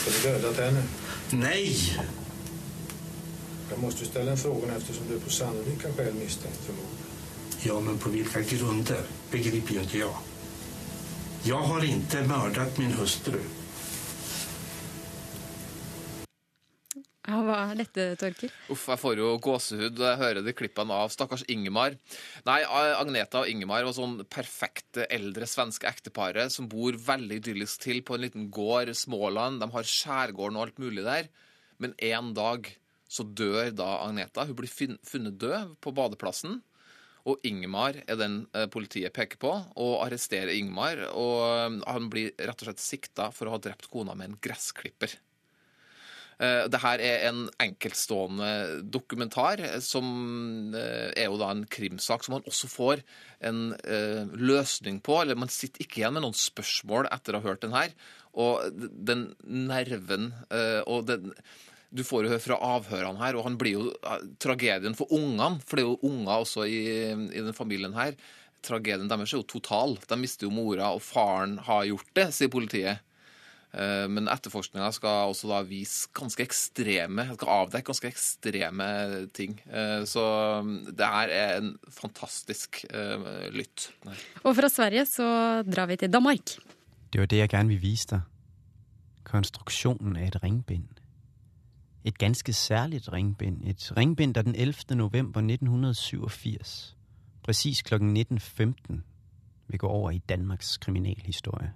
Har 0.07 0.12
du 0.12 0.29
dödat 0.29 0.57
henne? 0.57 0.83
Nej! 1.33 1.75
Jag 3.71 3.79
måste 3.83 4.05
ställa 4.05 4.31
en 4.31 4.37
fråga 4.37 4.77
eftersom 4.77 5.05
du 5.09 5.21
på 5.21 5.31
sannolika 5.31 5.88
skäl 5.92 6.14
misstänkt 6.14 6.64
för 6.64 6.73
mord. 6.73 7.06
Ja, 7.64 7.81
men 7.81 7.99
på 7.99 8.11
vilka 8.11 8.40
grunder 8.40 9.03
begriper 9.31 9.75
ju 9.75 9.81
inte 9.81 9.99
jag. 9.99 10.14
Jag 11.42 11.62
har 11.62 11.85
inte 11.85 12.27
mördat 12.27 12.79
min 12.79 12.92
hustru. 12.92 13.40
Ja, 17.27 17.40
hva 17.42 17.57
er 17.73 17.81
dette, 17.81 18.05
Torkil? 18.21 18.53
Uff, 18.71 18.85
jeg 18.87 19.01
får 19.03 19.19
jo 19.19 19.33
gåsehud 19.42 19.97
da 19.99 20.12
jeg 20.12 20.21
hører 20.21 20.45
de 20.47 20.53
klippene 20.55 20.95
av 20.95 21.11
stakkars 21.11 21.42
Ingemar. 21.51 21.97
Nei, 22.47 22.61
Agneta 22.71 23.40
og 23.42 23.51
Ingemar 23.51 23.83
var 23.83 23.97
sånn 23.97 24.21
perfekte 24.31 25.09
eldre 25.11 25.49
svenske 25.51 25.90
ekteparet 25.90 26.55
som 26.55 26.69
bor 26.71 26.95
veldig 26.95 27.40
idyllisk 27.40 27.83
til 27.83 28.05
på 28.07 28.14
en 28.14 28.23
liten 28.29 28.47
gård, 28.55 28.95
Småland. 28.95 29.59
De 29.59 29.71
har 29.75 29.90
skjærgården 29.90 30.61
og 30.61 30.69
alt 30.69 30.79
mulig 30.83 31.03
der. 31.09 31.27
Men 31.83 31.99
en 31.99 32.31
dag 32.37 32.71
så 33.11 33.27
dør 33.27 33.75
da 33.75 33.90
Agneta. 34.05 34.47
Hun 34.47 34.61
blir 34.62 34.71
funnet 34.71 35.38
død 35.42 35.75
på 35.83 35.95
badeplassen. 35.99 36.61
Og 37.26 37.42
Ingmar 37.46 37.98
er 38.06 38.18
den 38.20 38.40
eh, 38.54 38.68
politiet 38.70 39.14
peker 39.14 39.40
på, 39.42 39.50
og 39.50 39.94
arresterer 40.04 40.54
Ingmar. 40.54 41.02
Og 41.10 41.38
eh, 41.42 41.78
han 41.82 42.10
blir 42.12 42.34
rett 42.38 42.60
og 42.62 42.70
slett 42.70 42.82
sikta 42.82 43.30
for 43.34 43.48
å 43.48 43.56
ha 43.56 43.62
drept 43.62 43.90
kona 43.92 44.14
med 44.14 44.30
en 44.30 44.42
gressklipper. 44.42 45.18
Dette 46.36 46.68
det 46.68 46.78
her 46.82 47.00
er 47.00 47.22
en 47.30 47.38
enkeltstående 47.64 48.48
dokumentar 48.92 49.62
som 49.80 50.04
uh, 50.74 51.08
er 51.16 51.30
jo 51.30 51.38
da 51.40 51.46
en 51.48 51.62
krimsak 51.64 52.26
som 52.26 52.34
man 52.34 52.44
også 52.44 52.68
får 52.68 53.00
en 53.48 53.70
løsning 54.36 54.98
på. 55.00 55.16
Eller 55.22 55.40
man 55.40 55.48
sitter 55.48 55.80
ikke 55.86 56.02
igjen 56.02 56.12
med 56.12 56.26
noen 56.26 56.36
spørsmål 56.36 57.08
etter 57.08 57.32
å 57.32 57.40
ha 57.40 57.48
hørt 57.48 57.64
den 57.64 57.72
her. 57.72 57.96
Og 58.36 58.68
den 58.76 59.30
nerven 59.48 60.28
og 60.84 61.08
den 61.08 61.32
du 61.90 62.03
får 62.07 62.27
jo 62.27 62.33
høre 62.35 62.42
fra 62.42 62.59
avhørene 62.75 63.22
her, 63.22 63.38
og 63.38 63.46
han 63.46 63.59
blir 63.61 63.77
jo 63.77 64.14
tragedien 64.42 64.96
for 64.99 65.12
ungene, 65.14 65.62
for 65.64 65.79
det 65.79 65.85
er 65.85 65.90
jo 65.90 66.11
unger 66.11 66.42
også 66.42 66.66
i, 66.66 66.81
i 67.12 67.44
den 67.44 67.57
familien 67.57 67.94
her. 67.96 68.16
Tragedien 68.66 69.11
deres 69.11 69.33
er 69.33 69.38
jo 69.38 69.49
total. 69.49 69.99
De 70.09 70.18
mister 70.18 70.49
jo 70.49 70.55
mora, 70.55 70.90
og 70.96 71.05
faren 71.05 71.59
har 71.66 71.87
gjort 71.88 72.11
det, 72.18 72.31
sier 72.35 72.53
politiet. 72.53 73.05
Eh, 73.77 74.07
men 74.09 74.29
etterforskninga 74.33 74.88
skal 74.94 75.33
også 75.33 75.51
da 75.51 75.61
vise 75.68 76.09
ganske 76.16 76.44
ekstreme 76.46 77.27
skal 77.35 77.53
avdekke 77.59 77.90
ganske 77.90 78.09
ekstreme 78.09 78.88
ting. 79.37 79.59
Eh, 79.68 80.03
så 80.09 80.25
mm, 80.64 80.77
det 80.96 81.11
her 81.12 81.35
er 81.35 81.59
en 81.59 81.75
fantastisk 81.92 82.85
eh, 82.88 83.27
lytt. 83.53 83.90
Og 84.44 84.55
fra 84.57 84.70
Sverige 84.72 85.05
så 85.11 85.27
drar 85.66 85.90
vi 85.90 85.99
til 86.01 86.12
Danmark. 86.12 86.57
Det 87.12 87.20
var 87.20 87.31
det 87.31 87.42
jeg 87.42 87.53
gjerne 87.53 87.75
vil 87.75 87.83
vise 87.83 88.14
deg. 88.14 88.33
Konstruksjonen 89.27 90.16
av 90.16 90.29
et 90.29 90.40
ringbind. 90.42 91.06
Et 92.07 92.19
ganske 92.19 92.53
særligt 92.53 93.12
ringbind. 93.12 93.64
Et 93.66 93.97
ringbind, 93.97 94.35
der 94.35 94.42
den 94.42 94.55
11. 94.55 94.75
november 94.90 95.40
1987, 95.40 96.97
præcis 97.42 97.83
kl. 97.83 97.95
19.15, 97.95 99.01
vil 99.69 99.79
gå 99.79 99.87
over 99.87 100.11
i 100.11 100.19
Danmarks 100.19 100.77
kriminalhistorie. 100.77 101.73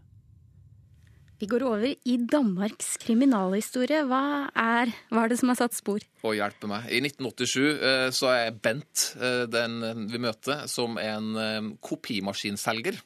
Vi 1.41 1.49
går 1.49 1.63
over 1.65 1.95
i 2.05 2.17
Danmarks 2.29 2.99
kriminalhistorie. 3.01 4.03
Hva 4.05 4.51
er, 4.53 4.93
hva 5.09 5.23
er 5.25 5.33
det 5.33 5.39
som 5.41 5.49
har 5.49 5.57
satt 5.57 5.75
spor? 5.75 6.05
Å 6.21 6.35
hjelpe 6.37 6.69
meg. 6.69 6.85
I 6.93 7.01
1987 7.01 7.63
eh, 7.65 8.09
så 8.13 8.29
er 8.35 8.59
Bent 8.61 9.07
eh, 9.17 9.47
den 9.49 9.81
vi 10.13 10.21
møter, 10.21 10.67
som 10.69 11.01
en 11.01 11.31
eh, 11.41 11.71
kopimaskinselger. 11.81 13.01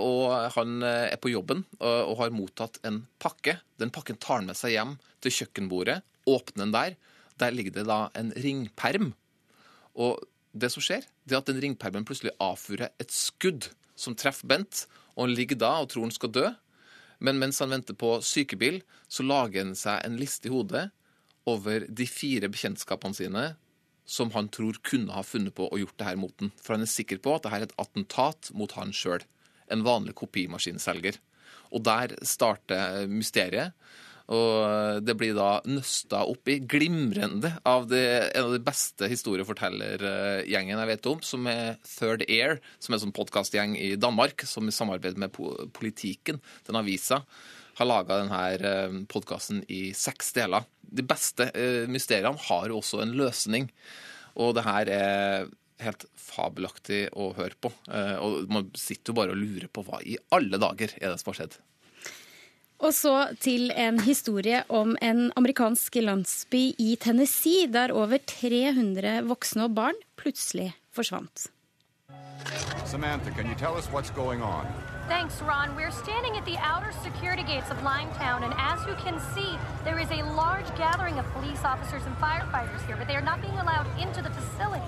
Og 0.00 0.24
han 0.56 0.82
er 0.84 1.14
på 1.16 1.30
jobben 1.32 1.62
og 1.80 2.18
har 2.18 2.34
mottatt 2.34 2.76
en 2.84 2.98
pakke. 3.22 3.54
Den 3.80 3.92
pakken 3.94 4.18
tar 4.20 4.42
han 4.42 4.50
med 4.50 4.58
seg 4.58 4.74
hjem 4.74 4.98
til 5.24 5.32
kjøkkenbordet, 5.32 6.02
åpner 6.26 6.64
den 6.64 6.74
der. 6.74 6.96
Der 7.40 7.54
ligger 7.54 7.78
det 7.78 7.86
da 7.88 8.06
en 8.18 8.32
ringperm. 8.32 9.12
Og 9.96 10.20
det 10.56 10.70
som 10.72 10.84
skjer, 10.84 11.04
det 11.24 11.36
er 11.36 11.42
at 11.42 11.50
den 11.50 11.60
ringpermen 11.62 12.06
plutselig 12.08 12.34
avfyrer 12.42 12.92
et 13.02 13.12
skudd 13.12 13.70
som 13.96 14.16
treffer 14.16 14.48
Bent, 14.48 14.84
og 15.16 15.26
han 15.26 15.36
ligger 15.36 15.58
da 15.60 15.72
og 15.80 15.90
tror 15.92 16.08
han 16.08 16.14
skal 16.14 16.32
dø. 16.32 16.46
Men 17.24 17.40
mens 17.40 17.60
han 17.62 17.72
venter 17.72 17.96
på 17.96 18.18
sykebil, 18.24 18.82
så 19.08 19.24
lager 19.24 19.64
han 19.64 19.76
seg 19.78 20.02
en 20.04 20.18
liste 20.20 20.50
i 20.50 20.52
hodet 20.52 20.88
over 21.48 21.86
de 21.88 22.06
fire 22.10 22.50
bekjentskapene 22.52 23.16
sine 23.16 23.46
som 24.06 24.30
han 24.36 24.48
tror 24.52 24.78
kunne 24.86 25.14
ha 25.14 25.22
funnet 25.26 25.54
på 25.56 25.66
å 25.66 25.78
gjort 25.80 25.96
det 25.98 26.06
her 26.06 26.18
mot 26.20 26.34
den. 26.38 26.52
For 26.62 26.76
han 26.76 26.84
er 26.84 26.90
sikker 26.90 27.18
på 27.22 27.34
at 27.34 27.44
det 27.44 27.52
her 27.52 27.64
er 27.64 27.68
et 27.68 27.78
attentat 27.82 28.52
mot 28.54 28.70
han 28.78 28.94
sjøl. 28.94 29.24
En 29.72 29.82
vanlig 29.86 30.14
kopimaskinselger. 30.18 31.18
Og 31.74 31.82
der 31.86 32.14
starter 32.22 33.10
mysteriet. 33.10 33.74
Og 34.34 35.02
det 35.06 35.14
blir 35.18 35.36
da 35.36 35.60
nøsta 35.70 36.24
opp 36.26 36.50
i 36.50 36.58
glimrende 36.58 37.52
av 37.68 37.86
det, 37.90 38.32
en 38.34 38.48
av 38.48 38.54
de 38.56 38.62
beste 38.66 39.06
historiefortellergjengen 39.10 40.80
jeg 40.82 40.90
vet 40.90 41.08
om, 41.12 41.20
som 41.22 41.46
er 41.50 41.76
Third 41.86 42.24
Air, 42.26 42.58
som 42.82 42.92
er 42.92 42.98
en 42.98 43.04
sånn 43.04 43.14
podkastgjeng 43.14 43.76
i 43.78 43.92
Danmark, 44.00 44.42
som 44.48 44.66
i 44.66 44.74
samarbeid 44.74 45.20
med 45.22 45.36
Politiken, 45.76 46.40
den 46.66 46.80
avisa, 46.80 47.22
har 47.76 47.86
laga 47.86 48.22
denne 48.22 49.04
podkasten 49.12 49.62
i 49.70 49.92
seks 49.94 50.32
deler. 50.34 50.66
De 50.80 51.04
beste 51.06 51.50
eh, 51.52 51.84
mysteriene 51.90 52.40
har 52.48 52.66
jo 52.70 52.80
også 52.80 53.04
en 53.04 53.14
løsning, 53.18 53.68
og 54.34 54.56
det 54.56 54.66
her 54.66 54.90
er 54.90 55.48
helt 55.84 56.06
fabelaktig 56.18 57.06
å 57.14 57.30
høre 57.36 57.58
på. 57.60 57.70
Eh, 57.92 58.16
og 58.22 58.50
man 58.52 58.70
sitter 58.74 59.12
jo 59.12 59.20
bare 59.20 59.36
og 59.36 59.40
lurer 59.42 59.68
på 59.70 59.84
hva 59.86 60.00
i 60.02 60.16
alle 60.34 60.60
dager 60.60 60.96
er 60.96 61.12
det 61.12 61.20
som 61.20 61.32
har 61.32 61.42
skjedd. 61.42 61.58
Og 62.78 62.92
så 62.94 63.28
til 63.40 63.70
en 63.72 64.00
historie 64.00 64.62
om 64.68 64.96
en 65.02 65.32
amerikansk 65.36 65.94
landsby 65.94 66.74
i 66.78 66.96
Tennessee, 67.00 67.66
der 67.72 67.92
over 67.92 68.18
300 68.26 69.22
voksne 69.28 69.64
og 69.64 69.74
barn 69.74 69.94
plutselig 70.16 70.74
forsvant. 70.92 71.46
Samantha, 72.84 73.30
can 73.30 73.46
you 73.46 73.54
tell 73.54 73.74
us 73.76 73.88
what's 73.88 74.10
going 74.10 74.42
on? 74.42 74.66
Thanks, 75.08 75.40
Ron. 75.42 75.74
We're 75.76 75.96
standing 76.04 76.36
at 76.36 76.44
the 76.44 76.58
outer 76.58 76.92
security 77.02 77.42
gates 77.42 77.70
of 77.70 77.78
Limetown, 77.82 78.44
and 78.46 78.52
as 78.72 78.78
you 78.88 78.94
can 79.04 79.16
see, 79.34 79.50
there 79.84 79.98
is 79.98 80.10
a 80.10 80.22
large 80.42 80.68
gathering 80.76 81.18
of 81.18 81.24
police 81.36 81.62
officers 81.64 82.02
and 82.06 82.14
firefighters 82.16 82.84
here, 82.86 82.96
but 82.96 83.06
they 83.08 83.16
are 83.16 83.28
not 83.30 83.40
being 83.40 83.58
allowed 83.58 83.86
into 84.04 84.20
the 84.22 84.30
facility. 84.30 84.86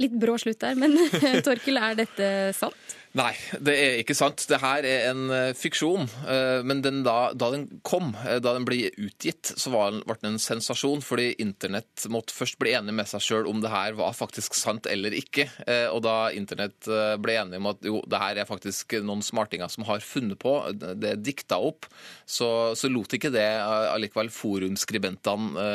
Litt 0.00 0.16
brå 0.16 0.38
slutt 0.40 0.62
der, 0.62 0.78
men 0.80 0.96
Torkel, 1.46 1.76
er 1.80 1.98
dette 1.98 2.30
sant? 2.56 2.96
Nei, 3.18 3.32
det 3.58 3.72
er 3.74 3.96
ikke 3.98 4.14
sant. 4.14 4.44
Det 4.46 4.60
her 4.62 4.86
er 4.86 5.08
en 5.08 5.24
eh, 5.34 5.52
fiksjon. 5.58 6.04
Eh, 6.30 6.60
Men 6.62 6.78
den 6.84 7.00
da, 7.02 7.32
da 7.34 7.48
den 7.50 7.64
kom, 7.86 8.12
eh, 8.22 8.38
da 8.38 8.52
den 8.54 8.66
ble 8.68 8.84
utgitt, 9.02 9.50
så 9.58 9.72
var 9.74 9.96
ble 10.06 10.14
den 10.20 10.36
en 10.36 10.42
sensasjon, 10.42 11.02
fordi 11.02 11.32
internett 11.42 12.06
måtte 12.12 12.36
først 12.36 12.60
bli 12.62 12.76
enig 12.78 12.94
med 12.94 13.10
seg 13.10 13.24
sjøl 13.24 13.50
om 13.50 13.58
det 13.64 13.72
her 13.72 13.98
var 13.98 14.14
faktisk 14.14 14.54
sant 14.54 14.86
eller 14.86 15.14
ikke. 15.16 15.48
Og 15.90 16.00
da 16.04 16.30
internett 16.36 16.86
ble 17.22 17.34
enig 17.40 17.58
om 17.58 17.68
at 17.72 17.82
jo, 17.86 17.98
det 18.06 18.20
her 18.22 18.38
er 18.38 18.48
faktisk 18.48 18.94
noen 19.02 19.24
smartinger 19.26 19.70
som 19.72 19.84
har 19.88 20.04
funnet 20.04 20.38
på, 20.40 20.54
det 20.70 21.10
er 21.10 21.18
dikta 21.18 21.58
opp, 21.58 21.88
så, 22.24 22.76
så 22.78 22.90
lot 22.92 23.12
ikke 23.16 23.32
det 23.34 23.48
allikevel 23.66 24.30
forumskribentene 24.34 25.66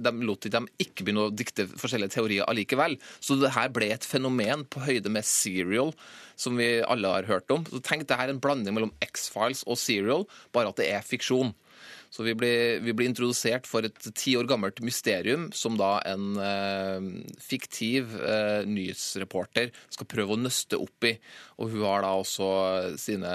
de 0.00 0.12
lot 0.24 0.46
dem 0.52 0.68
ikke 0.80 1.04
begynne 1.04 1.26
å 1.28 1.32
dikte 1.34 1.66
forskjellige 1.68 2.14
teorier 2.16 2.48
allikevel. 2.48 2.96
Så 3.20 3.36
det 3.40 3.52
her 3.56 3.72
ble 3.74 3.90
et 3.92 4.06
fenomen 4.06 4.64
på 4.70 4.84
høyde 4.86 5.12
med 5.12 5.26
Serial, 5.28 5.92
som 6.36 6.56
vi 6.58 6.80
alle 6.80 7.10
har 7.12 7.28
hørt 7.28 7.52
om. 7.54 7.66
Så 7.68 7.82
tenk, 7.84 8.06
det 8.08 8.18
her 8.18 8.30
er 8.30 8.36
en 8.36 8.42
blanding 8.42 8.76
mellom 8.76 8.94
X-Files 9.04 9.64
og 9.68 9.80
Serial, 9.80 10.26
bare 10.54 10.72
at 10.72 10.80
det 10.80 10.88
er 10.92 11.06
fiksjon. 11.06 11.52
Så 12.12 12.26
vi 12.26 12.34
blir, 12.36 12.80
vi 12.84 12.92
blir 12.92 13.08
introdusert 13.08 13.64
for 13.64 13.86
et 13.88 13.96
ti 14.12 14.34
år 14.36 14.44
gammelt 14.44 14.82
mysterium 14.84 15.46
som 15.56 15.78
da 15.80 15.94
en 16.04 16.36
eh, 16.36 17.06
fiktiv 17.40 18.12
eh, 18.20 18.68
nyhetsreporter 18.68 19.70
skal 19.88 20.10
prøve 20.12 20.36
å 20.36 20.42
nøste 20.42 20.76
opp 20.76 21.08
i. 21.08 21.14
Og 21.56 21.72
hun 21.72 21.86
har 21.88 22.04
da 22.04 22.12
også 22.20 22.50
sine 23.00 23.32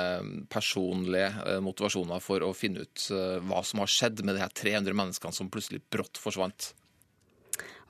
personlige 0.54 1.32
eh, 1.42 1.58
motivasjoner 1.66 2.22
for 2.22 2.46
å 2.46 2.54
finne 2.54 2.86
ut 2.86 3.10
eh, 3.10 3.40
hva 3.50 3.64
som 3.66 3.82
har 3.82 3.90
skjedd 3.90 4.22
med 4.22 4.38
de 4.38 4.46
her 4.46 4.54
300 4.54 4.94
menneskene 5.02 5.34
som 5.34 5.50
plutselig 5.50 5.82
brått 5.90 6.22
forsvant. 6.22 6.76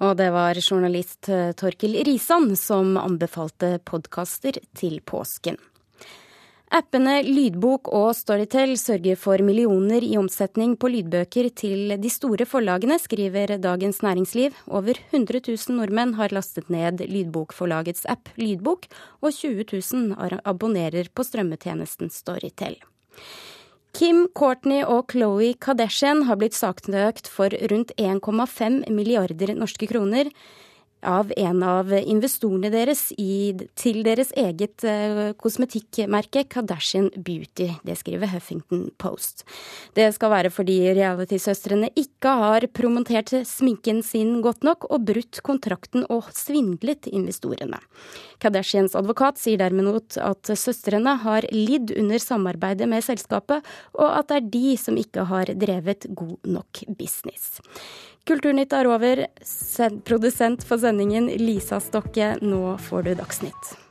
Og 0.08 0.16
det 0.16 0.30
var 0.32 0.56
journalist 0.62 1.28
eh, 1.28 1.52
Torkil 1.58 2.00
Risan 2.08 2.54
som 2.56 2.96
anbefalte 3.02 3.76
podkaster 3.84 4.64
til 4.78 5.02
påsken. 5.04 5.60
Appene 6.68 7.22
Lydbok 7.24 7.88
og 7.96 8.10
Storytel 8.12 8.74
sørger 8.76 9.16
for 9.16 9.40
millioner 9.40 10.04
i 10.04 10.18
omsetning 10.20 10.74
på 10.76 10.90
lydbøker 10.92 11.48
til 11.56 11.94
de 11.96 12.10
store 12.12 12.44
forlagene, 12.44 12.98
skriver 13.00 13.54
Dagens 13.64 14.02
Næringsliv. 14.04 14.52
Over 14.68 15.00
100 15.14 15.40
000 15.48 15.78
nordmenn 15.78 16.18
har 16.20 16.36
lastet 16.36 16.68
ned 16.68 17.06
lydbokforlagets 17.08 18.04
app 18.12 18.28
Lydbok, 18.36 18.90
og 19.24 19.32
20 19.32 19.64
000 19.72 20.42
abonnerer 20.44 21.08
på 21.08 21.24
strømmetjenesten 21.24 22.12
Storytel. 22.12 22.76
Kim, 23.96 24.26
Courtney 24.36 24.84
og 24.84 25.08
Khloe 25.14 25.54
Kardashian 25.56 26.26
har 26.28 26.36
blitt 26.36 26.54
saksøkt 26.54 27.32
for 27.32 27.56
rundt 27.72 27.96
1,5 27.96 28.84
milliarder 28.92 29.56
norske 29.56 29.88
kroner 29.88 30.28
av 31.06 31.32
en 31.38 31.62
av 31.64 31.92
investorene 31.98 32.72
deres 32.74 33.12
i, 33.22 33.54
til 33.78 34.02
deres 34.06 34.32
eget 34.38 34.84
eh, 34.88 35.32
kosmetikkmerke 35.38 36.46
Kardashian 36.50 37.10
Beauty. 37.16 37.70
Det 37.86 37.98
skriver 38.00 38.32
Huffington 38.32 38.88
Post. 39.02 39.46
Det 39.98 40.10
skal 40.16 40.34
være 40.34 40.52
fordi 40.54 40.80
realitysøstrene 40.98 41.92
ikke 41.98 42.34
har 42.42 42.68
promotert 42.74 43.34
sminken 43.48 44.02
sin 44.06 44.40
godt 44.46 44.66
nok 44.68 44.90
og 44.90 45.06
brutt 45.10 45.42
kontrakten 45.46 46.08
og 46.10 46.32
svindlet 46.36 47.10
investorene. 47.12 47.80
Kardashians 48.42 48.98
advokat 48.98 49.40
sier 49.42 49.62
derimot 49.62 50.18
at 50.22 50.54
søstrene 50.58 51.18
har 51.24 51.48
lidd 51.54 51.94
under 51.98 52.22
samarbeidet 52.22 52.90
med 52.90 53.06
selskapet, 53.06 53.66
og 53.98 54.12
at 54.20 54.30
det 54.30 54.42
er 54.42 54.52
de 54.54 54.76
som 54.82 54.98
ikke 55.00 55.26
har 55.30 55.54
drevet 55.58 56.10
god 56.18 56.38
nok 56.58 56.86
business. 56.98 57.58
Kulturnytt 58.28 58.74
er 58.76 58.90
over. 58.92 59.26
Produsent 60.04 60.66
for 60.68 60.82
sendingen 60.84 61.30
Lisa 61.40 61.80
Stokke. 61.80 62.34
Nå 62.44 62.78
får 62.90 63.08
du 63.08 63.14
Dagsnytt. 63.16 63.87